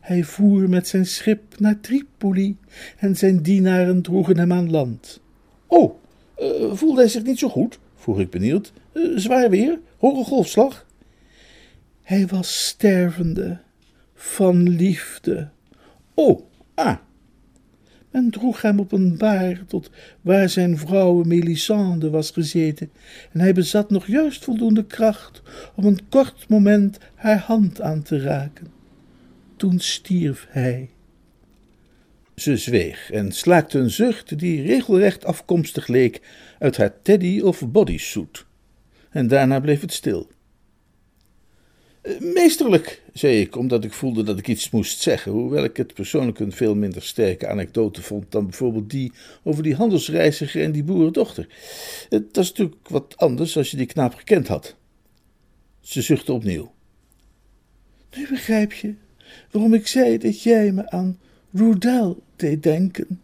Hij 0.00 0.24
voer 0.24 0.68
met 0.68 0.88
zijn 0.88 1.06
schip 1.06 1.58
naar 1.58 1.80
Tripoli 1.80 2.56
en 2.96 3.16
zijn 3.16 3.42
dienaren 3.42 4.02
droegen 4.02 4.38
hem 4.38 4.52
aan 4.52 4.70
land. 4.70 5.20
Oh, 5.66 5.94
uh, 6.38 6.72
voelde 6.72 7.00
hij 7.00 7.08
zich 7.08 7.22
niet 7.22 7.38
zo 7.38 7.48
goed? 7.48 7.78
vroeg 7.94 8.20
ik 8.20 8.30
benieuwd. 8.30 8.72
Uh, 8.92 9.18
zwaar 9.18 9.50
weer? 9.50 9.78
Hoge 9.98 10.24
golfslag? 10.24 10.86
Hij 12.02 12.26
was 12.26 12.66
stervende 12.66 13.58
van 14.14 14.68
liefde. 14.68 15.48
Oh, 16.14 16.40
ah. 16.74 16.96
Men 18.10 18.30
droeg 18.30 18.62
hem 18.62 18.80
op 18.80 18.92
een 18.92 19.16
baar 19.16 19.64
tot 19.66 19.90
waar 20.20 20.48
zijn 20.48 20.78
vrouw 20.78 21.22
Melisande 21.22 22.10
was 22.10 22.30
gezeten, 22.30 22.90
en 23.32 23.40
hij 23.40 23.52
bezat 23.52 23.90
nog 23.90 24.06
juist 24.06 24.44
voldoende 24.44 24.84
kracht 24.86 25.42
om 25.74 25.84
een 25.84 26.08
kort 26.08 26.48
moment 26.48 26.98
haar 27.14 27.38
hand 27.38 27.80
aan 27.80 28.02
te 28.02 28.20
raken. 28.20 28.66
Toen 29.56 29.78
stierf 29.78 30.46
hij. 30.50 30.90
Ze 32.34 32.56
zweeg 32.56 33.10
en 33.10 33.32
slaakte 33.32 33.78
een 33.78 33.90
zucht 33.90 34.38
die 34.38 34.62
regelrecht 34.62 35.24
afkomstig 35.24 35.86
leek 35.86 36.20
uit 36.58 36.76
haar 36.76 37.02
teddy 37.02 37.40
of 37.40 37.70
bodysuit. 37.70 38.44
En 39.10 39.26
daarna 39.26 39.60
bleef 39.60 39.80
het 39.80 39.92
stil. 39.92 40.30
Meesterlijk, 42.18 43.02
zei 43.18 43.40
ik, 43.40 43.56
omdat 43.56 43.84
ik 43.84 43.92
voelde 43.92 44.22
dat 44.22 44.38
ik 44.38 44.48
iets 44.48 44.70
moest 44.70 45.00
zeggen, 45.00 45.32
hoewel 45.32 45.64
ik 45.64 45.76
het 45.76 45.94
persoonlijk 45.94 46.38
een 46.38 46.52
veel 46.52 46.74
minder 46.74 47.02
sterke 47.02 47.48
anekdote 47.48 48.02
vond 48.02 48.32
dan 48.32 48.44
bijvoorbeeld 48.46 48.90
die 48.90 49.12
over 49.42 49.62
die 49.62 49.74
handelsreiziger 49.74 50.62
en 50.62 50.72
die 50.72 50.84
boerendochter. 50.84 51.48
Het 52.08 52.36
was 52.36 52.48
natuurlijk 52.48 52.88
wat 52.88 53.16
anders 53.16 53.56
als 53.56 53.70
je 53.70 53.76
die 53.76 53.86
knaap 53.86 54.14
gekend 54.14 54.48
had. 54.48 54.76
Ze 55.80 56.02
zuchtte 56.02 56.32
opnieuw. 56.32 56.72
Nu 58.16 58.28
begrijp 58.28 58.72
je 58.72 58.94
waarom 59.50 59.74
ik 59.74 59.86
zei 59.86 60.18
dat 60.18 60.42
jij 60.42 60.72
me 60.72 60.90
aan 60.90 61.18
Rudel 61.52 62.22
deed 62.36 62.62
denken. 62.62 63.20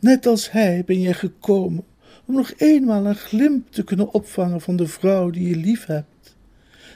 Net 0.00 0.26
als 0.26 0.50
hij 0.50 0.82
ben 0.86 1.00
jij 1.00 1.14
gekomen 1.14 1.84
om 2.26 2.34
nog 2.34 2.52
eenmaal 2.56 3.06
een 3.06 3.14
glimp 3.14 3.70
te 3.70 3.84
kunnen 3.84 4.12
opvangen 4.12 4.60
van 4.60 4.76
de 4.76 4.86
vrouw 4.86 5.30
die 5.30 5.48
je 5.48 5.56
lief 5.56 5.86
hebt. 5.86 6.36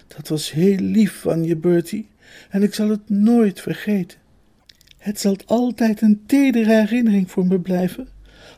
Dat 0.06 0.28
was 0.28 0.52
heel 0.52 0.78
lief 0.78 1.20
van 1.20 1.44
je, 1.44 1.56
Bertie, 1.56 2.08
en 2.50 2.62
ik 2.62 2.74
zal 2.74 2.88
het 2.88 3.08
nooit 3.08 3.60
vergeten. 3.60 4.18
Het 4.98 5.20
zal 5.20 5.36
altijd 5.46 6.00
een 6.00 6.22
tedere 6.26 6.74
herinnering 6.74 7.30
voor 7.30 7.46
me 7.46 7.60
blijven, 7.60 8.08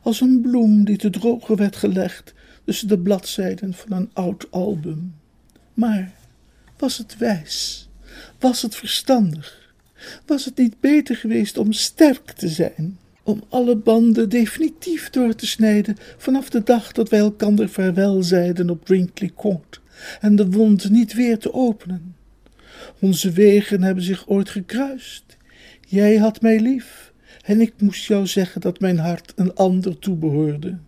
als 0.02 0.20
een 0.20 0.40
bloem 0.40 0.84
die 0.84 0.96
te 0.96 1.10
drogen 1.10 1.56
werd 1.56 1.76
gelegd 1.76 2.34
tussen 2.64 2.88
de 2.88 2.98
bladzijden 2.98 3.74
van 3.74 3.92
een 3.92 4.10
oud 4.12 4.46
album. 4.50 5.14
Maar 5.74 6.12
was 6.78 6.98
het 6.98 7.18
wijs? 7.18 7.88
Was 8.38 8.62
het 8.62 8.74
verstandig? 8.74 9.74
Was 10.26 10.44
het 10.44 10.58
niet 10.58 10.80
beter 10.80 11.16
geweest 11.16 11.58
om 11.58 11.72
sterk 11.72 12.30
te 12.30 12.48
zijn? 12.48 12.98
Om 13.22 13.42
alle 13.48 13.76
banden 13.76 14.28
definitief 14.28 15.10
door 15.10 15.34
te 15.34 15.46
snijden 15.46 15.96
vanaf 16.16 16.50
de 16.50 16.62
dag 16.62 16.92
dat 16.92 17.08
wij 17.08 17.18
elkander 17.18 17.68
vaarwel 17.68 18.22
zeiden 18.22 18.70
op 18.70 18.84
Brinkley 18.84 19.30
Court? 19.36 19.80
en 20.20 20.36
de 20.36 20.50
wond 20.50 20.90
niet 20.90 21.12
weer 21.12 21.38
te 21.38 21.52
openen. 21.52 22.11
Onze 23.02 23.30
wegen 23.30 23.82
hebben 23.82 24.04
zich 24.04 24.28
ooit 24.28 24.50
gekruist. 24.50 25.36
Jij 25.88 26.16
had 26.16 26.40
mij 26.40 26.60
lief 26.60 27.12
en 27.44 27.60
ik 27.60 27.72
moest 27.78 28.06
jou 28.06 28.26
zeggen 28.26 28.60
dat 28.60 28.80
mijn 28.80 28.98
hart 28.98 29.32
een 29.36 29.54
ander 29.54 29.98
toebehoorde. 29.98 30.78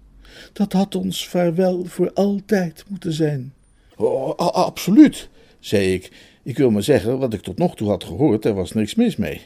Dat 0.53 0.73
had 0.73 0.95
ons 0.95 1.29
vaarwel 1.29 1.85
voor 1.85 2.13
altijd 2.13 2.85
moeten 2.89 3.13
zijn. 3.13 3.53
Oh, 3.97 4.37
absoluut, 4.37 5.29
zei 5.59 5.93
ik. 5.93 6.13
Ik 6.43 6.57
wil 6.57 6.71
maar 6.71 6.83
zeggen, 6.83 7.19
wat 7.19 7.35
ik 7.35 7.41
tot 7.41 7.59
nog 7.59 7.77
toe 7.77 7.89
had 7.89 8.05
gehoord, 8.05 8.45
er 8.45 8.55
was 8.55 8.73
niks 8.73 8.95
mis 8.95 9.17
mee. 9.17 9.41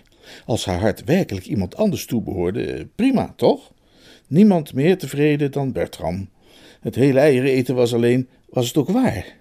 Als 0.47 0.65
haar 0.65 0.81
hart 0.81 1.05
werkelijk 1.05 1.47
iemand 1.47 1.77
anders 1.77 2.07
toebehoorde, 2.07 2.89
prima, 2.95 3.33
toch? 3.37 3.73
Niemand 4.27 4.75
meer 4.75 4.99
tevreden 4.99 5.53
dan 5.53 5.73
Bertram. 5.73 6.29
Het 6.81 6.95
hele 6.95 7.19
eieren 7.19 7.51
eten 7.51 7.75
was 7.75 7.95
alleen, 7.95 8.29
was 8.49 8.67
het 8.67 8.77
ook 8.77 8.91
waar? 8.91 9.38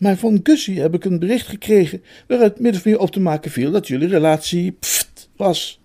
Maar 0.00 0.16
van 0.16 0.40
Gussie 0.42 0.80
heb 0.80 0.94
ik 0.94 1.04
een 1.04 1.18
bericht 1.18 1.46
gekregen 1.46 2.02
waaruit 2.26 2.60
min 2.60 2.74
of 2.74 2.84
meer 2.84 2.98
op 2.98 3.10
te 3.10 3.20
maken 3.20 3.50
viel 3.50 3.70
dat 3.70 3.88
jullie 3.88 4.08
relatie 4.08 4.72
pft 4.72 5.28
was. 5.36 5.80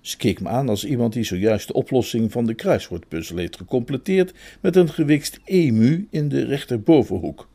Ze 0.00 0.16
keek 0.16 0.40
me 0.40 0.48
aan 0.48 0.68
als 0.68 0.84
iemand 0.84 1.12
die 1.12 1.24
zojuist 1.24 1.66
de 1.66 1.72
oplossing 1.72 2.32
van 2.32 2.46
de 2.46 2.54
kruiswoordpuzzel 2.54 3.36
heeft 3.36 3.56
gecompleteerd 3.56 4.32
met 4.60 4.76
een 4.76 4.88
gewikst 4.88 5.40
emu 5.44 6.06
in 6.10 6.28
de 6.28 6.44
rechterbovenhoek. 6.44 7.48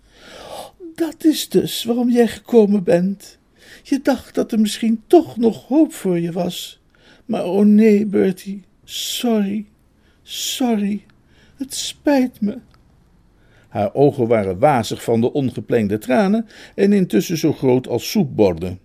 Dat 0.95 1.23
is 1.23 1.49
dus 1.49 1.83
waarom 1.83 2.09
jij 2.09 2.27
gekomen 2.27 2.83
bent. 2.83 3.37
Je 3.83 3.99
dacht 4.01 4.35
dat 4.35 4.51
er 4.51 4.59
misschien 4.59 5.03
toch 5.07 5.37
nog 5.37 5.67
hoop 5.67 5.93
voor 5.93 6.19
je 6.19 6.31
was. 6.31 6.81
Maar 7.25 7.45
oh 7.45 7.65
nee, 7.65 8.05
Bertie, 8.05 8.63
sorry, 8.83 9.65
sorry, 10.23 11.05
het 11.57 11.73
spijt 11.73 12.41
me. 12.41 12.57
Haar 13.73 13.93
ogen 13.93 14.27
waren 14.27 14.59
wazig 14.59 15.03
van 15.03 15.21
de 15.21 15.33
ongeplengde 15.33 15.97
tranen 15.97 16.47
en 16.75 16.93
intussen 16.93 17.37
zo 17.37 17.53
groot 17.53 17.87
als 17.87 18.09
soepborden. 18.09 18.79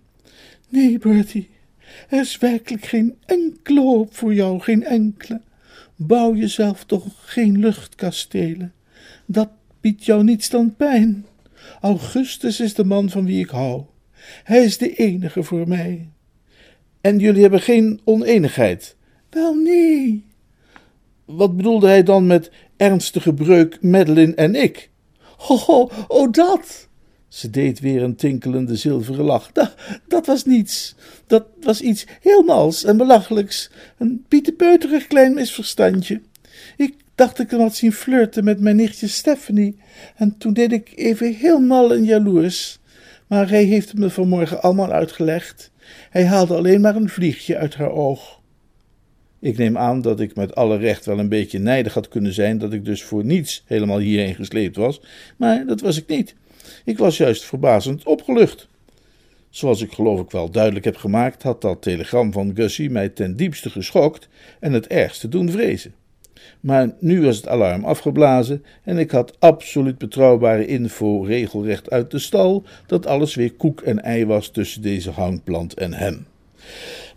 Nee, 0.69 0.97
Bertie, 0.97 1.49
er 2.09 2.19
is 2.19 2.37
werkelijk 2.37 2.85
geen 2.85 3.15
enkele 3.25 3.81
hoop 3.81 4.15
voor 4.15 4.33
jou, 4.33 4.59
geen 4.59 4.83
enkele. 4.83 5.41
Bouw 5.95 6.35
jezelf 6.35 6.83
toch 6.83 7.05
geen 7.17 7.59
luchtkastelen. 7.59 8.73
Dat 9.25 9.49
biedt 9.81 10.05
jou 10.05 10.23
niets 10.23 10.49
dan 10.49 10.75
pijn. 10.75 11.25
Augustus 11.81 12.59
is 12.59 12.73
de 12.73 12.83
man 12.83 13.09
van 13.09 13.25
wie 13.25 13.39
ik 13.39 13.49
hou. 13.49 13.83
Hij 14.43 14.63
is 14.63 14.77
de 14.77 14.95
enige 14.95 15.43
voor 15.43 15.67
mij. 15.67 16.09
En 17.01 17.19
jullie 17.19 17.41
hebben 17.41 17.61
geen 17.61 17.99
oneenigheid? 18.03 18.95
Wel, 19.29 19.53
nee. 19.53 20.25
Wat 21.25 21.57
bedoelde 21.57 21.87
hij 21.87 22.03
dan 22.03 22.27
met 22.27 22.51
ernstige 22.79 23.33
breuk 23.33 23.81
Madeline 23.81 24.33
en 24.35 24.55
ik? 24.55 24.89
Oh, 25.47 25.69
oh, 26.07 26.31
dat! 26.31 26.87
Ze 27.27 27.49
deed 27.49 27.79
weer 27.79 28.03
een 28.03 28.15
tinkelende 28.15 28.75
zilveren 28.75 29.25
lach. 29.25 29.51
Dat, 30.07 30.25
was 30.25 30.45
niets. 30.45 30.95
Dat 31.27 31.45
was 31.61 31.81
iets 31.81 32.05
heel 32.21 32.43
mals 32.43 32.83
en 32.83 32.97
belachelijks. 32.97 33.69
Een 33.97 34.25
pietenpeuterig 34.27 35.07
klein 35.07 35.33
misverstandje. 35.33 36.21
Ik 36.77 36.95
dacht 37.15 37.39
ik 37.39 37.51
hem 37.51 37.59
had 37.59 37.75
zien 37.75 37.93
flirten 37.93 38.43
met 38.43 38.59
mijn 38.59 38.75
nichtje 38.75 39.07
Stephanie. 39.07 39.77
En 40.15 40.37
toen 40.37 40.53
deed 40.53 40.71
ik 40.71 40.91
even 40.95 41.33
heel 41.33 41.59
mal 41.59 41.93
en 41.93 42.03
jaloers. 42.03 42.79
Maar 43.27 43.49
hij 43.49 43.63
heeft 43.63 43.93
me 43.93 44.09
vanmorgen 44.09 44.61
allemaal 44.61 44.91
uitgelegd. 44.91 45.71
Hij 46.09 46.25
haalde 46.25 46.55
alleen 46.55 46.81
maar 46.81 46.95
een 46.95 47.09
vliegje 47.09 47.57
uit 47.57 47.75
haar 47.75 47.91
oog. 47.91 48.38
Ik 49.39 49.57
neem 49.57 49.77
aan 49.77 50.01
dat 50.01 50.19
ik 50.19 50.35
met 50.35 50.55
alle 50.55 50.77
recht 50.77 51.05
wel 51.05 51.19
een 51.19 51.29
beetje 51.29 51.59
nijdig 51.59 51.93
had 51.93 52.07
kunnen 52.07 52.33
zijn 52.33 52.57
dat 52.57 52.73
ik 52.73 52.85
dus 52.85 53.03
voor 53.03 53.25
niets 53.25 53.63
helemaal 53.65 53.99
hierheen 53.99 54.35
gesleept 54.35 54.75
was, 54.75 55.01
maar 55.37 55.65
dat 55.65 55.81
was 55.81 55.97
ik 55.97 56.07
niet. 56.07 56.35
Ik 56.85 56.97
was 56.97 57.17
juist 57.17 57.45
verbazend 57.45 58.03
opgelucht. 58.03 58.67
Zoals 59.49 59.81
ik 59.81 59.91
geloof 59.91 60.19
ik 60.19 60.31
wel 60.31 60.49
duidelijk 60.51 60.85
heb 60.85 60.95
gemaakt, 60.95 61.43
had 61.43 61.61
dat 61.61 61.81
telegram 61.81 62.31
van 62.31 62.51
Gussie 62.55 62.89
mij 62.89 63.09
ten 63.09 63.35
diepste 63.35 63.69
geschokt 63.69 64.27
en 64.59 64.73
het 64.73 64.87
ergste 64.87 65.29
doen 65.29 65.51
vrezen. 65.51 65.93
Maar 66.59 66.95
nu 66.99 67.21
was 67.21 67.35
het 67.35 67.47
alarm 67.47 67.85
afgeblazen 67.85 68.63
en 68.83 68.97
ik 68.97 69.11
had 69.11 69.35
absoluut 69.39 69.97
betrouwbare 69.97 70.65
info 70.65 71.21
regelrecht 71.21 71.89
uit 71.89 72.11
de 72.11 72.19
stal 72.19 72.63
dat 72.85 73.05
alles 73.05 73.35
weer 73.35 73.53
koek 73.53 73.81
en 73.81 74.03
ei 74.03 74.25
was 74.25 74.49
tussen 74.49 74.81
deze 74.81 75.11
hangplant 75.11 75.73
en 75.73 75.93
hem. 75.93 76.25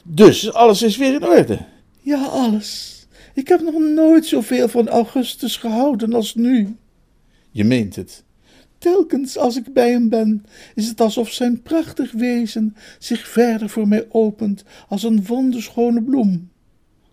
Dus 0.05 0.53
alles 0.53 0.83
is 0.83 0.97
weer 0.97 1.15
in 1.15 1.25
orde. 1.25 1.59
Ja, 2.05 2.25
alles. 2.25 3.01
Ik 3.35 3.49
heb 3.49 3.61
nog 3.61 3.79
nooit 3.79 4.27
zoveel 4.27 4.69
van 4.69 4.88
Augustus 4.88 5.57
gehouden 5.57 6.12
als 6.12 6.35
nu. 6.35 6.77
Je 7.51 7.65
meent 7.65 7.97
het. 7.97 8.25
Telkens 8.79 9.38
als 9.38 9.57
ik 9.57 9.73
bij 9.73 9.91
hem 9.91 10.09
ben, 10.09 10.45
is 10.75 10.88
het 10.88 11.01
alsof 11.01 11.31
zijn 11.31 11.62
prachtig 11.62 12.12
wezen 12.12 12.77
zich 12.99 13.29
verder 13.29 13.69
voor 13.69 13.88
mij 13.88 14.07
opent 14.09 14.65
als 14.88 15.03
een 15.03 15.27
wonderschone 15.27 16.03
bloem. 16.03 16.51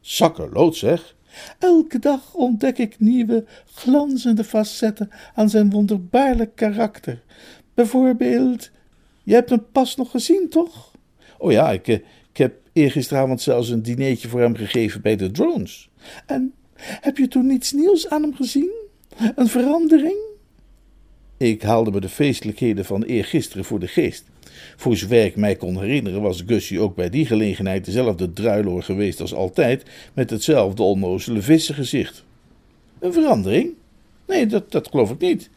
Zakkerlood 0.02 0.75
zeg. 0.75 1.15
Elke 1.60 1.99
dag 1.99 2.34
ontdek 2.34 2.78
ik 2.78 2.99
nieuwe, 2.99 3.45
glanzende 3.65 4.43
facetten 4.43 5.10
aan 5.36 5.49
zijn 5.49 5.69
wonderbaarlijk 5.69 6.56
karakter. 6.56 7.23
Bijvoorbeeld, 7.73 8.71
je 9.23 9.34
hebt 9.34 9.49
hem 9.49 9.65
pas 9.71 9.95
nog 9.95 10.12
gezien, 10.12 10.49
toch? 10.49 10.91
Oh 11.38 11.52
ja, 11.52 11.71
ik, 11.71 11.88
eh, 11.88 11.99
eergisteravond 12.73 13.41
zelfs 13.41 13.69
een 13.69 13.82
dineetje 13.82 14.27
voor 14.27 14.39
hem 14.39 14.55
gegeven 14.55 15.01
bij 15.01 15.15
de 15.15 15.32
drones. 15.32 15.89
En 16.25 16.53
heb 16.79 17.17
je 17.17 17.27
toen 17.27 17.47
niets 17.47 17.71
nieuws 17.71 18.10
aan 18.10 18.21
hem 18.21 18.36
gezien? 18.36 18.71
Een 19.36 19.47
verandering? 19.47 20.17
Ik 21.38 21.62
haalde 21.62 21.91
me 21.91 21.99
de 21.99 22.10
feestelijkheden 22.10 22.86
van 22.86 23.03
eergisteren 23.03 23.65
voor 23.65 23.79
de 23.79 23.88
geest. 23.88 24.25
Voor 24.75 24.97
zover 24.97 25.25
ik 25.25 25.36
mij 25.36 25.55
kon 25.55 25.79
herinneren 25.79 26.21
was 26.21 26.43
Gussie 26.45 26.79
ook 26.79 26.95
bij 26.95 27.10
die 27.10 27.25
gelegenheid 27.25 27.86
dezelfde 27.86 28.34
druiloor 28.34 28.84
geweest 28.84 29.21
als 29.21 29.34
altijd, 29.34 29.84
met 30.13 30.29
hetzelfde 30.29 30.84
onnozele 30.84 31.41
vissengezicht. 31.41 32.23
Een 32.99 33.13
verandering? 33.13 33.73
Nee, 34.27 34.45
dat, 34.45 34.71
dat 34.71 34.88
geloof 34.88 35.12
ik 35.12 35.19
niet. 35.19 35.49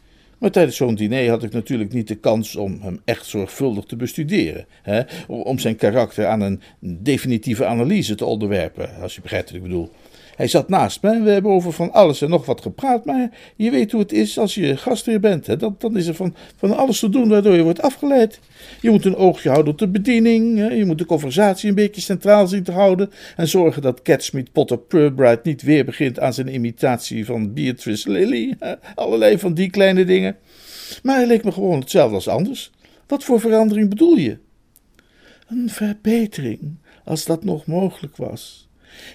Maar 0.43 0.51
tijdens 0.51 0.75
zo'n 0.75 0.95
diner 0.95 1.29
had 1.29 1.43
ik 1.43 1.51
natuurlijk 1.51 1.93
niet 1.93 2.07
de 2.07 2.15
kans 2.15 2.55
om 2.55 2.79
hem 2.81 3.01
echt 3.05 3.25
zorgvuldig 3.25 3.85
te 3.85 3.95
bestuderen. 3.95 4.65
Hè? 4.81 5.01
Om 5.27 5.59
zijn 5.59 5.75
karakter 5.75 6.25
aan 6.25 6.41
een 6.41 6.61
definitieve 6.79 7.65
analyse 7.65 8.15
te 8.15 8.25
onderwerpen, 8.25 9.01
als 9.01 9.15
je 9.15 9.21
begrijpt 9.21 9.47
wat 9.47 9.55
ik 9.55 9.63
bedoel. 9.63 9.91
Hij 10.35 10.47
zat 10.47 10.69
naast 10.69 11.01
me 11.01 11.09
en 11.09 11.23
we 11.23 11.29
hebben 11.29 11.51
over 11.51 11.73
van 11.73 11.91
alles 11.91 12.21
en 12.21 12.29
nog 12.29 12.45
wat 12.45 12.61
gepraat. 12.61 13.05
Maar 13.05 13.29
je 13.55 13.71
weet 13.71 13.91
hoe 13.91 14.01
het 14.01 14.11
is 14.11 14.37
als 14.39 14.55
je 14.55 14.77
gastheer 14.77 15.19
bent. 15.19 15.47
Hè? 15.47 15.57
Dan, 15.57 15.75
dan 15.77 15.97
is 15.97 16.07
er 16.07 16.15
van, 16.15 16.35
van 16.55 16.77
alles 16.77 16.99
te 16.99 17.09
doen 17.09 17.29
waardoor 17.29 17.55
je 17.55 17.63
wordt 17.63 17.81
afgeleid. 17.81 18.39
Je 18.81 18.89
moet 18.89 19.05
een 19.05 19.15
oogje 19.15 19.49
houden 19.49 19.73
op 19.73 19.79
de 19.79 19.87
bediening. 19.87 20.57
Hè? 20.57 20.67
Je 20.67 20.85
moet 20.85 20.97
de 20.97 21.05
conversatie 21.05 21.69
een 21.69 21.75
beetje 21.75 22.01
centraal 22.01 22.47
zien 22.47 22.63
te 22.63 22.71
houden. 22.71 23.11
En 23.35 23.47
zorgen 23.47 23.81
dat 23.81 24.01
Catsmeet 24.01 24.51
Potter 24.51 24.77
Purbright 24.77 25.43
niet 25.43 25.61
weer 25.61 25.85
begint 25.85 26.19
aan 26.19 26.33
zijn 26.33 26.53
imitatie 26.53 27.25
van 27.25 27.53
Beatrice 27.53 28.09
Lilly. 28.09 28.57
Allerlei 28.95 29.39
van 29.39 29.53
die 29.53 29.69
kleine 29.69 30.05
dingen. 30.05 30.37
Maar 31.03 31.15
hij 31.15 31.27
leek 31.27 31.43
me 31.43 31.51
gewoon 31.51 31.79
hetzelfde 31.79 32.15
als 32.15 32.27
anders. 32.27 32.71
Wat 33.07 33.23
voor 33.23 33.39
verandering 33.39 33.89
bedoel 33.89 34.15
je? 34.15 34.37
Een 35.47 35.69
verbetering, 35.69 36.75
als 37.03 37.25
dat 37.25 37.43
nog 37.43 37.65
mogelijk 37.65 38.17
was. 38.17 38.67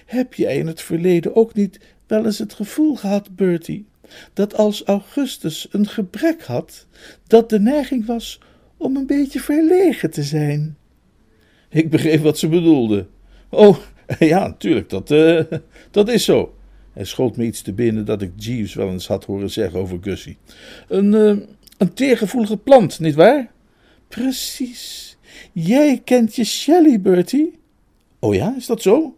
Heb 0.05 0.33
jij 0.33 0.57
in 0.57 0.67
het 0.67 0.81
verleden 0.81 1.35
ook 1.35 1.53
niet 1.53 1.79
wel 2.07 2.25
eens 2.25 2.39
het 2.39 2.53
gevoel 2.53 2.95
gehad, 2.95 3.35
Bertie, 3.35 3.85
dat 4.33 4.55
als 4.55 4.83
Augustus 4.83 5.67
een 5.71 5.87
gebrek 5.87 6.43
had, 6.43 6.85
dat 7.27 7.49
de 7.49 7.59
neiging 7.59 8.05
was 8.05 8.39
om 8.77 8.95
een 8.95 9.07
beetje 9.07 9.39
verlegen 9.39 10.11
te 10.11 10.23
zijn? 10.23 10.77
Ik 11.69 11.89
begreep 11.89 12.21
wat 12.21 12.37
ze 12.37 12.47
bedoelde. 12.47 13.07
Oh, 13.49 13.77
ja, 14.19 14.47
natuurlijk, 14.47 14.89
dat, 14.89 15.11
uh, 15.11 15.41
dat 15.91 16.09
is 16.09 16.25
zo. 16.25 16.53
Hij 16.93 17.05
schoot 17.05 17.37
me 17.37 17.43
iets 17.45 17.61
te 17.61 17.73
binnen 17.73 18.05
dat 18.05 18.21
ik 18.21 18.31
Jeeves 18.35 18.73
wel 18.73 18.89
eens 18.89 19.07
had 19.07 19.25
horen 19.25 19.51
zeggen 19.51 19.79
over 19.79 19.97
Gussie. 20.01 20.37
Een, 20.87 21.13
uh, 21.13 21.37
een 21.77 21.93
teergevoelige 21.93 22.57
plant, 22.57 22.99
nietwaar? 22.99 23.51
Precies. 24.07 25.17
Jij 25.51 26.01
kent 26.03 26.35
je 26.35 26.43
Shelley, 26.43 27.01
Bertie? 27.01 27.59
Oh 28.19 28.35
ja, 28.35 28.53
is 28.57 28.65
dat 28.65 28.81
zo? 28.81 29.17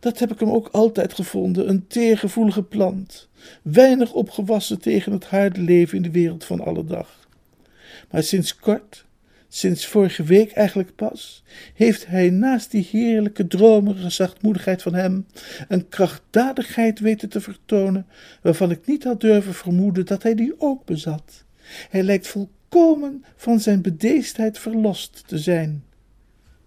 Dat 0.00 0.18
heb 0.18 0.32
ik 0.32 0.40
hem 0.40 0.50
ook 0.50 0.68
altijd 0.68 1.14
gevonden, 1.14 1.68
een 1.68 1.86
teergevoelige 1.86 2.62
plant, 2.62 3.28
weinig 3.62 4.12
opgewassen 4.12 4.80
tegen 4.80 5.12
het 5.12 5.24
harde 5.24 5.60
leven 5.60 5.96
in 5.96 6.02
de 6.02 6.10
wereld 6.10 6.44
van 6.44 6.60
alle 6.60 6.84
dag. 6.84 7.28
Maar 8.10 8.22
sinds 8.22 8.56
kort, 8.56 9.04
sinds 9.48 9.86
vorige 9.86 10.22
week 10.22 10.52
eigenlijk 10.52 10.94
pas, 10.94 11.42
heeft 11.74 12.06
hij 12.06 12.30
naast 12.30 12.70
die 12.70 12.88
heerlijke 12.90 13.46
dromerige 13.46 14.10
zachtmoedigheid 14.10 14.82
van 14.82 14.94
hem 14.94 15.26
een 15.68 15.88
krachtdadigheid 15.88 17.00
weten 17.00 17.28
te 17.28 17.40
vertonen, 17.40 18.06
waarvan 18.42 18.70
ik 18.70 18.86
niet 18.86 19.04
had 19.04 19.20
durven 19.20 19.54
vermoeden 19.54 20.06
dat 20.06 20.22
hij 20.22 20.34
die 20.34 20.54
ook 20.58 20.84
bezat. 20.84 21.44
Hij 21.90 22.02
lijkt 22.02 22.26
volkomen 22.26 23.24
van 23.36 23.60
zijn 23.60 23.82
bedeesdheid 23.82 24.58
verlost 24.58 25.22
te 25.26 25.38
zijn. 25.38 25.84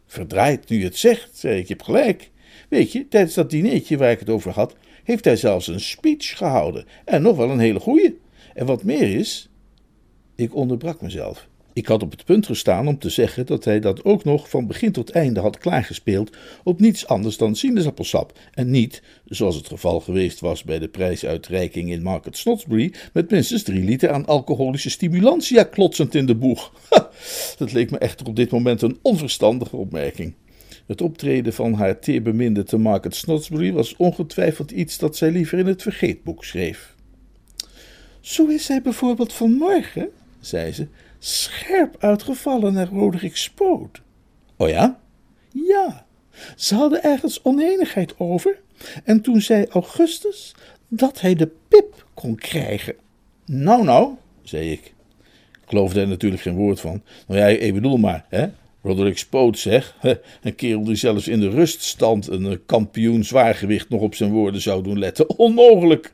Verdraaid 0.05 0.69
nu 0.69 0.83
het 0.83 0.97
zegt, 0.97 1.37
zei 1.37 1.59
ik, 1.59 1.67
je 1.67 1.75
gelijk. 1.83 2.31
Weet 2.73 2.91
je, 2.91 3.07
tijdens 3.07 3.33
dat 3.33 3.49
dinertje 3.49 3.97
waar 3.97 4.11
ik 4.11 4.19
het 4.19 4.29
over 4.29 4.51
had, 4.51 4.75
heeft 5.03 5.25
hij 5.25 5.35
zelfs 5.35 5.67
een 5.67 5.79
speech 5.79 6.37
gehouden. 6.37 6.85
En 7.05 7.21
nog 7.21 7.37
wel 7.37 7.49
een 7.49 7.59
hele 7.59 7.79
goeie. 7.79 8.19
En 8.53 8.65
wat 8.65 8.83
meer 8.83 9.15
is. 9.17 9.49
Ik 10.35 10.55
onderbrak 10.55 11.01
mezelf. 11.01 11.47
Ik 11.73 11.87
had 11.87 12.03
op 12.03 12.11
het 12.11 12.25
punt 12.25 12.45
gestaan 12.45 12.87
om 12.87 12.99
te 12.99 13.09
zeggen 13.09 13.45
dat 13.45 13.63
hij 13.63 13.79
dat 13.79 14.03
ook 14.05 14.23
nog 14.23 14.49
van 14.49 14.67
begin 14.67 14.91
tot 14.91 15.09
einde 15.09 15.39
had 15.39 15.57
klaargespeeld 15.57 16.37
op 16.63 16.79
niets 16.79 17.07
anders 17.07 17.37
dan 17.37 17.55
sinaasappelsap. 17.55 18.39
En 18.51 18.69
niet, 18.69 19.03
zoals 19.25 19.55
het 19.55 19.67
geval 19.67 19.99
geweest 19.99 20.39
was 20.39 20.63
bij 20.63 20.79
de 20.79 20.87
prijsuitreiking 20.87 21.91
in 21.91 22.03
Market 22.03 22.37
Snodsbury, 22.37 22.93
met 23.13 23.29
minstens 23.31 23.63
drie 23.63 23.83
liter 23.83 24.11
aan 24.11 24.25
alcoholische 24.25 24.89
stimulantia 24.89 25.63
klotsend 25.63 26.15
in 26.15 26.25
de 26.25 26.35
boeg. 26.35 26.73
dat 27.57 27.71
leek 27.73 27.91
me 27.91 27.97
echter 27.97 28.27
op 28.27 28.35
dit 28.35 28.51
moment 28.51 28.81
een 28.81 28.99
onverstandige 29.01 29.75
opmerking. 29.75 30.33
Het 30.85 31.01
optreden 31.01 31.53
van 31.53 31.73
haar 31.73 31.99
teerbeminde 31.99 32.63
te 32.63 32.77
Market 32.77 33.15
Snodsbury 33.15 33.73
was 33.73 33.95
ongetwijfeld 33.95 34.71
iets 34.71 34.97
dat 34.97 35.17
zij 35.17 35.31
liever 35.31 35.59
in 35.59 35.65
het 35.65 35.81
vergeetboek 35.81 36.45
schreef. 36.45 36.95
Zo 38.19 38.47
is 38.47 38.65
zij 38.65 38.81
bijvoorbeeld 38.81 39.33
vanmorgen, 39.33 40.09
zei 40.39 40.71
ze, 40.71 40.87
scherp 41.19 41.95
uitgevallen 41.99 42.73
naar 42.73 42.87
Roderick 42.87 43.37
Spoot. 43.37 44.01
Oh 44.57 44.69
ja? 44.69 44.99
Ja, 45.51 46.05
ze 46.55 46.75
hadden 46.75 47.03
ergens 47.03 47.43
oneenigheid 47.43 48.19
over, 48.19 48.59
en 49.03 49.21
toen 49.21 49.41
zei 49.41 49.65
Augustus 49.69 50.55
dat 50.87 51.21
hij 51.21 51.35
de 51.35 51.51
pip 51.67 52.05
kon 52.13 52.35
krijgen. 52.35 52.95
Nou, 53.45 53.83
nou, 53.83 54.13
zei 54.43 54.71
ik. 54.71 54.93
Ik 55.51 55.69
geloofde 55.69 56.01
er 56.01 56.07
natuurlijk 56.07 56.41
geen 56.41 56.55
woord 56.55 56.79
van. 56.79 57.01
Nou 57.27 57.39
ja, 57.39 57.47
ik 57.47 57.73
bedoel 57.73 57.97
maar, 57.97 58.25
hè, 58.29 58.47
Roderick 58.83 59.17
Spoot 59.17 59.59
zeg, 59.59 59.97
een 60.41 60.55
kerel 60.55 60.83
die 60.83 60.95
zelfs 60.95 61.27
in 61.27 61.39
de 61.39 61.49
ruststand 61.49 62.27
een 62.27 62.45
eh, 62.45 62.57
kampioen 62.65 63.23
zwaargewicht 63.23 63.89
nog 63.89 64.01
op 64.01 64.15
zijn 64.15 64.31
woorden 64.31 64.61
zou 64.61 64.83
doen 64.83 64.99
letten. 64.99 65.29
Onmogelijk! 65.37 66.13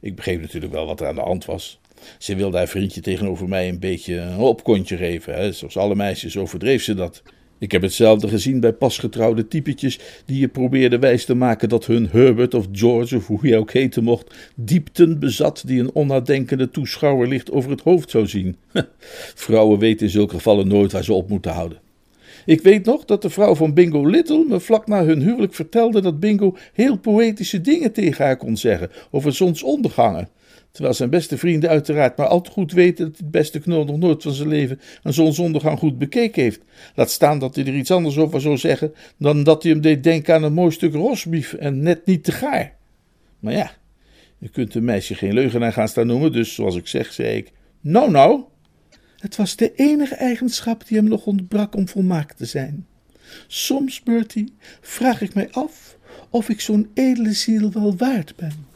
Ik 0.00 0.14
begreep 0.14 0.40
natuurlijk 0.40 0.72
wel 0.72 0.86
wat 0.86 1.00
er 1.00 1.06
aan 1.06 1.14
de 1.14 1.20
hand 1.20 1.44
was. 1.44 1.80
Ze 2.18 2.36
wilde 2.36 2.56
haar 2.56 2.68
vriendje 2.68 3.00
tegenover 3.00 3.48
mij 3.48 3.68
een 3.68 3.78
beetje 3.78 4.16
een 4.16 4.38
opkontje 4.38 4.96
geven. 4.96 5.34
Hè? 5.34 5.52
Zoals 5.52 5.76
alle 5.76 5.94
meisjes 5.94 6.36
overdreef 6.36 6.82
ze 6.82 6.94
dat. 6.94 7.22
Ik 7.58 7.72
heb 7.72 7.82
hetzelfde 7.82 8.28
gezien 8.28 8.60
bij 8.60 8.72
pasgetrouwde 8.72 9.48
typetjes 9.48 9.98
die 10.24 10.40
je 10.40 10.48
probeerde 10.48 10.98
wijs 10.98 11.24
te 11.24 11.34
maken 11.34 11.68
dat 11.68 11.86
hun 11.86 12.08
Herbert 12.10 12.54
of 12.54 12.66
George 12.72 13.16
of 13.16 13.26
hoe 13.26 13.38
hij 13.40 13.58
ook 13.58 13.72
heten 13.72 14.04
mocht, 14.04 14.34
diepten 14.54 15.18
bezat 15.18 15.62
die 15.66 15.80
een 15.80 15.92
onnadenkende 15.92 16.70
toeschouwer 16.70 17.28
licht 17.28 17.50
over 17.50 17.70
het 17.70 17.80
hoofd 17.80 18.10
zou 18.10 18.26
zien. 18.26 18.56
Vrouwen 19.44 19.78
weten 19.78 20.06
in 20.06 20.12
zulke 20.12 20.34
gevallen 20.34 20.68
nooit 20.68 20.92
waar 20.92 21.04
ze 21.04 21.12
op 21.12 21.28
moeten 21.28 21.52
houden. 21.52 21.83
Ik 22.46 22.60
weet 22.60 22.84
nog 22.84 23.04
dat 23.04 23.22
de 23.22 23.30
vrouw 23.30 23.54
van 23.54 23.74
Bingo 23.74 24.06
Little 24.06 24.44
me 24.48 24.60
vlak 24.60 24.86
na 24.86 25.04
hun 25.04 25.22
huwelijk 25.22 25.54
vertelde 25.54 26.00
dat 26.00 26.20
Bingo 26.20 26.56
heel 26.72 26.98
poëtische 26.98 27.60
dingen 27.60 27.92
tegen 27.92 28.24
haar 28.24 28.36
kon 28.36 28.56
zeggen 28.56 28.90
over 29.10 29.32
zonsondergangen. 29.32 30.28
Terwijl 30.70 30.94
zijn 30.94 31.10
beste 31.10 31.38
vrienden 31.38 31.70
uiteraard 31.70 32.16
maar 32.16 32.26
al 32.26 32.40
te 32.40 32.50
goed 32.50 32.72
weten 32.72 33.04
dat 33.04 33.18
het 33.18 33.30
beste 33.30 33.60
knul 33.60 33.84
nog 33.84 33.98
nooit 33.98 34.22
van 34.22 34.32
zijn 34.32 34.48
leven 34.48 34.80
een 35.02 35.12
zonsondergang 35.12 35.78
goed 35.78 35.98
bekeken 35.98 36.42
heeft. 36.42 36.60
Laat 36.94 37.10
staan 37.10 37.38
dat 37.38 37.54
hij 37.54 37.64
er 37.64 37.74
iets 37.74 37.90
anders 37.90 38.18
over 38.18 38.40
zou 38.40 38.56
zeggen 38.56 38.94
dan 39.18 39.42
dat 39.44 39.62
hij 39.62 39.72
hem 39.72 39.80
deed 39.80 40.02
denken 40.02 40.34
aan 40.34 40.42
een 40.42 40.52
mooi 40.52 40.70
stuk 40.70 40.94
rosbief 40.94 41.52
en 41.52 41.82
net 41.82 42.06
niet 42.06 42.24
te 42.24 42.32
gaar. 42.32 42.76
Maar 43.38 43.52
ja, 43.52 43.70
je 44.38 44.48
kunt 44.48 44.74
een 44.74 44.84
meisje 44.84 45.14
geen 45.14 45.34
leugenaar 45.34 45.72
gaan 45.72 45.88
staan 45.88 46.06
noemen, 46.06 46.32
dus 46.32 46.54
zoals 46.54 46.76
ik 46.76 46.86
zeg, 46.86 47.12
zei 47.12 47.36
ik: 47.36 47.52
Nou, 47.80 48.10
nou. 48.10 48.42
Het 49.24 49.36
was 49.36 49.56
de 49.56 49.72
enige 49.74 50.14
eigenschap 50.14 50.86
die 50.86 50.96
hem 50.96 51.08
nog 51.08 51.26
ontbrak 51.26 51.76
om 51.76 51.88
volmaakt 51.88 52.36
te 52.36 52.44
zijn. 52.44 52.86
Soms, 53.46 54.02
Bertie, 54.02 54.54
vraag 54.80 55.20
ik 55.20 55.34
mij 55.34 55.48
af 55.50 55.96
of 56.30 56.48
ik 56.48 56.60
zo'n 56.60 56.90
edele 56.94 57.32
ziel 57.32 57.72
wel 57.72 57.96
waard 57.96 58.36
ben. 58.36 58.66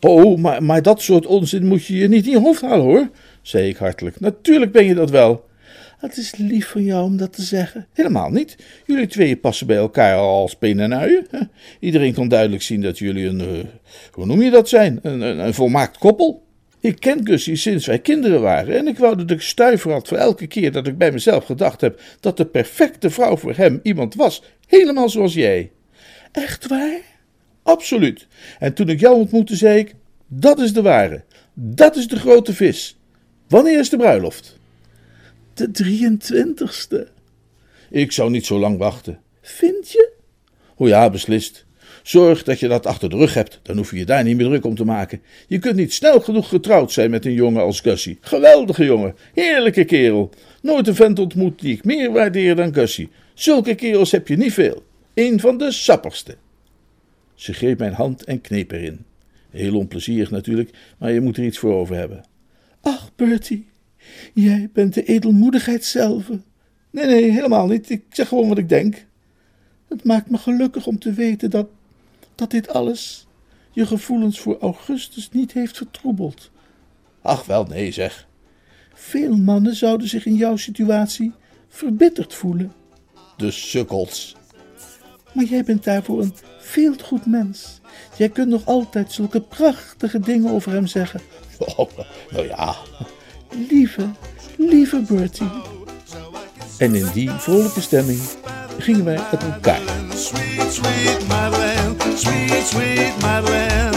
Oh, 0.00 0.38
maar, 0.38 0.62
maar 0.62 0.82
dat 0.82 1.02
soort 1.02 1.26
onzin 1.26 1.66
moet 1.66 1.84
je 1.84 1.96
je 1.96 2.08
niet 2.08 2.24
in 2.24 2.30
je 2.30 2.40
hoofd 2.40 2.60
halen 2.60 2.84
hoor, 2.84 3.10
zei 3.42 3.68
ik 3.68 3.76
hartelijk. 3.76 4.20
Natuurlijk 4.20 4.72
ben 4.72 4.84
je 4.84 4.94
dat 4.94 5.10
wel. 5.10 5.44
Het 5.98 6.16
is 6.16 6.36
lief 6.36 6.68
van 6.68 6.84
jou 6.84 7.04
om 7.04 7.16
dat 7.16 7.32
te 7.32 7.42
zeggen. 7.42 7.86
Helemaal 7.92 8.30
niet. 8.30 8.56
Jullie 8.86 9.06
tweeën 9.06 9.40
passen 9.40 9.66
bij 9.66 9.76
elkaar 9.76 10.16
als 10.16 10.56
pen 10.56 10.80
en 10.80 10.94
uien. 10.94 11.26
Iedereen 11.80 12.12
kan 12.12 12.28
duidelijk 12.28 12.62
zien 12.62 12.80
dat 12.80 12.98
jullie 12.98 13.26
een, 13.26 13.40
uh, 13.40 13.64
hoe 14.10 14.26
noem 14.26 14.42
je 14.42 14.50
dat 14.50 14.68
zijn, 14.68 14.98
een, 15.02 15.20
een 15.20 15.54
volmaakt 15.54 15.98
koppel. 15.98 16.45
Ik 16.80 17.00
ken 17.00 17.26
Gussie 17.26 17.56
sinds 17.56 17.86
wij 17.86 17.98
kinderen 17.98 18.40
waren 18.40 18.76
en 18.76 18.86
ik 18.86 18.98
wou 18.98 19.16
dat 19.16 19.30
ik 19.30 19.40
stuiver 19.40 19.92
had 19.92 20.08
voor 20.08 20.16
elke 20.16 20.46
keer 20.46 20.72
dat 20.72 20.86
ik 20.86 20.98
bij 20.98 21.12
mezelf 21.12 21.44
gedacht 21.44 21.80
heb 21.80 22.00
dat 22.20 22.36
de 22.36 22.46
perfecte 22.46 23.10
vrouw 23.10 23.36
voor 23.36 23.54
hem 23.54 23.80
iemand 23.82 24.14
was, 24.14 24.42
helemaal 24.66 25.08
zoals 25.08 25.34
jij. 25.34 25.70
Echt 26.32 26.66
waar? 26.66 27.00
Absoluut. 27.62 28.26
En 28.58 28.74
toen 28.74 28.88
ik 28.88 29.00
jou 29.00 29.16
ontmoette, 29.16 29.56
zei 29.56 29.78
ik: 29.78 29.94
Dat 30.26 30.58
is 30.58 30.72
de 30.72 30.82
ware. 30.82 31.24
Dat 31.54 31.96
is 31.96 32.08
de 32.08 32.18
grote 32.18 32.54
vis. 32.54 32.98
Wanneer 33.48 33.78
is 33.78 33.90
de 33.90 33.96
bruiloft? 33.96 34.58
De 35.54 35.70
23ste. 35.84 37.08
Ik 37.90 38.12
zou 38.12 38.30
niet 38.30 38.46
zo 38.46 38.58
lang 38.58 38.78
wachten. 38.78 39.20
Vind 39.40 39.90
je? 39.90 40.12
O 40.76 40.86
ja, 40.86 41.10
beslist. 41.10 41.65
Zorg 42.06 42.42
dat 42.42 42.60
je 42.60 42.68
dat 42.68 42.86
achter 42.86 43.10
de 43.10 43.16
rug 43.16 43.34
hebt, 43.34 43.60
dan 43.62 43.76
hoef 43.76 43.90
je 43.90 43.96
je 43.96 44.04
daar 44.04 44.24
niet 44.24 44.36
meer 44.36 44.46
druk 44.46 44.64
om 44.64 44.74
te 44.74 44.84
maken. 44.84 45.20
Je 45.46 45.58
kunt 45.58 45.76
niet 45.76 45.92
snel 45.92 46.20
genoeg 46.20 46.48
getrouwd 46.48 46.92
zijn 46.92 47.10
met 47.10 47.24
een 47.24 47.32
jongen 47.32 47.62
als 47.62 47.80
Gussie. 47.80 48.18
Geweldige 48.20 48.84
jongen, 48.84 49.14
heerlijke 49.34 49.84
kerel. 49.84 50.30
Nooit 50.62 50.86
een 50.86 50.94
vent 50.94 51.18
ontmoet 51.18 51.60
die 51.60 51.72
ik 51.72 51.84
meer 51.84 52.12
waardeer 52.12 52.56
dan 52.56 52.74
Gussie. 52.74 53.08
Zulke 53.34 53.74
kerels 53.74 54.10
heb 54.10 54.28
je 54.28 54.36
niet 54.36 54.52
veel. 54.52 54.84
Een 55.14 55.40
van 55.40 55.58
de 55.58 55.72
sapperste. 55.72 56.36
Ze 57.34 57.52
greep 57.52 57.78
mijn 57.78 57.92
hand 57.92 58.24
en 58.24 58.40
kneep 58.40 58.72
erin. 58.72 59.04
Heel 59.50 59.76
onplezierig 59.76 60.30
natuurlijk, 60.30 60.70
maar 60.98 61.12
je 61.12 61.20
moet 61.20 61.36
er 61.36 61.44
iets 61.44 61.58
voor 61.58 61.74
over 61.74 61.96
hebben. 61.96 62.24
Ach, 62.80 63.10
Bertie, 63.16 63.66
jij 64.34 64.70
bent 64.72 64.94
de 64.94 65.04
edelmoedigheid 65.04 65.84
zelf. 65.84 66.28
Nee, 66.90 67.06
nee, 67.06 67.30
helemaal 67.30 67.66
niet. 67.66 67.90
Ik 67.90 68.02
zeg 68.10 68.28
gewoon 68.28 68.48
wat 68.48 68.58
ik 68.58 68.68
denk. 68.68 69.04
Het 69.88 70.04
maakt 70.04 70.30
me 70.30 70.38
gelukkig 70.38 70.86
om 70.86 70.98
te 70.98 71.12
weten 71.12 71.50
dat, 71.50 71.66
dat 72.36 72.50
dit 72.50 72.68
alles 72.68 73.26
je 73.70 73.86
gevoelens 73.86 74.40
voor 74.40 74.58
Augustus 74.60 75.30
niet 75.30 75.52
heeft 75.52 75.76
vertroebeld. 75.76 76.50
Ach, 77.22 77.44
wel 77.44 77.64
nee, 77.64 77.92
zeg. 77.92 78.26
Veel 78.94 79.36
mannen 79.36 79.76
zouden 79.76 80.08
zich 80.08 80.26
in 80.26 80.34
jouw 80.34 80.56
situatie 80.56 81.32
verbitterd 81.68 82.34
voelen. 82.34 82.72
De 83.36 83.50
sukkels. 83.50 84.36
Maar 85.32 85.44
jij 85.44 85.64
bent 85.64 85.84
daarvoor 85.84 86.22
een 86.22 86.34
veel 86.58 86.96
te 86.96 87.04
goed 87.04 87.26
mens. 87.26 87.80
Jij 88.16 88.28
kunt 88.28 88.48
nog 88.48 88.66
altijd 88.66 89.12
zulke 89.12 89.40
prachtige 89.40 90.20
dingen 90.20 90.50
over 90.50 90.72
hem 90.72 90.86
zeggen. 90.86 91.20
Oh, 91.58 91.88
nou 92.30 92.46
ja, 92.46 92.76
Lieve, 93.68 94.10
lieve 94.56 95.00
Bertie. 95.00 95.50
En 96.78 96.94
in 96.94 97.06
die 97.12 97.30
vrolijke 97.30 97.80
stemming 97.80 98.20
gingen 98.78 99.04
wij 99.04 99.18
uit 99.18 99.42
elkaar. 99.42 99.82
Sweet, 102.16 102.64
sweet 102.64 103.12
Madeleine, 103.20 103.92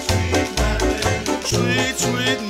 sweet, 0.00 0.46
sweet. 0.56 1.44
Sweet, 1.44 1.98
sweet 1.98 2.40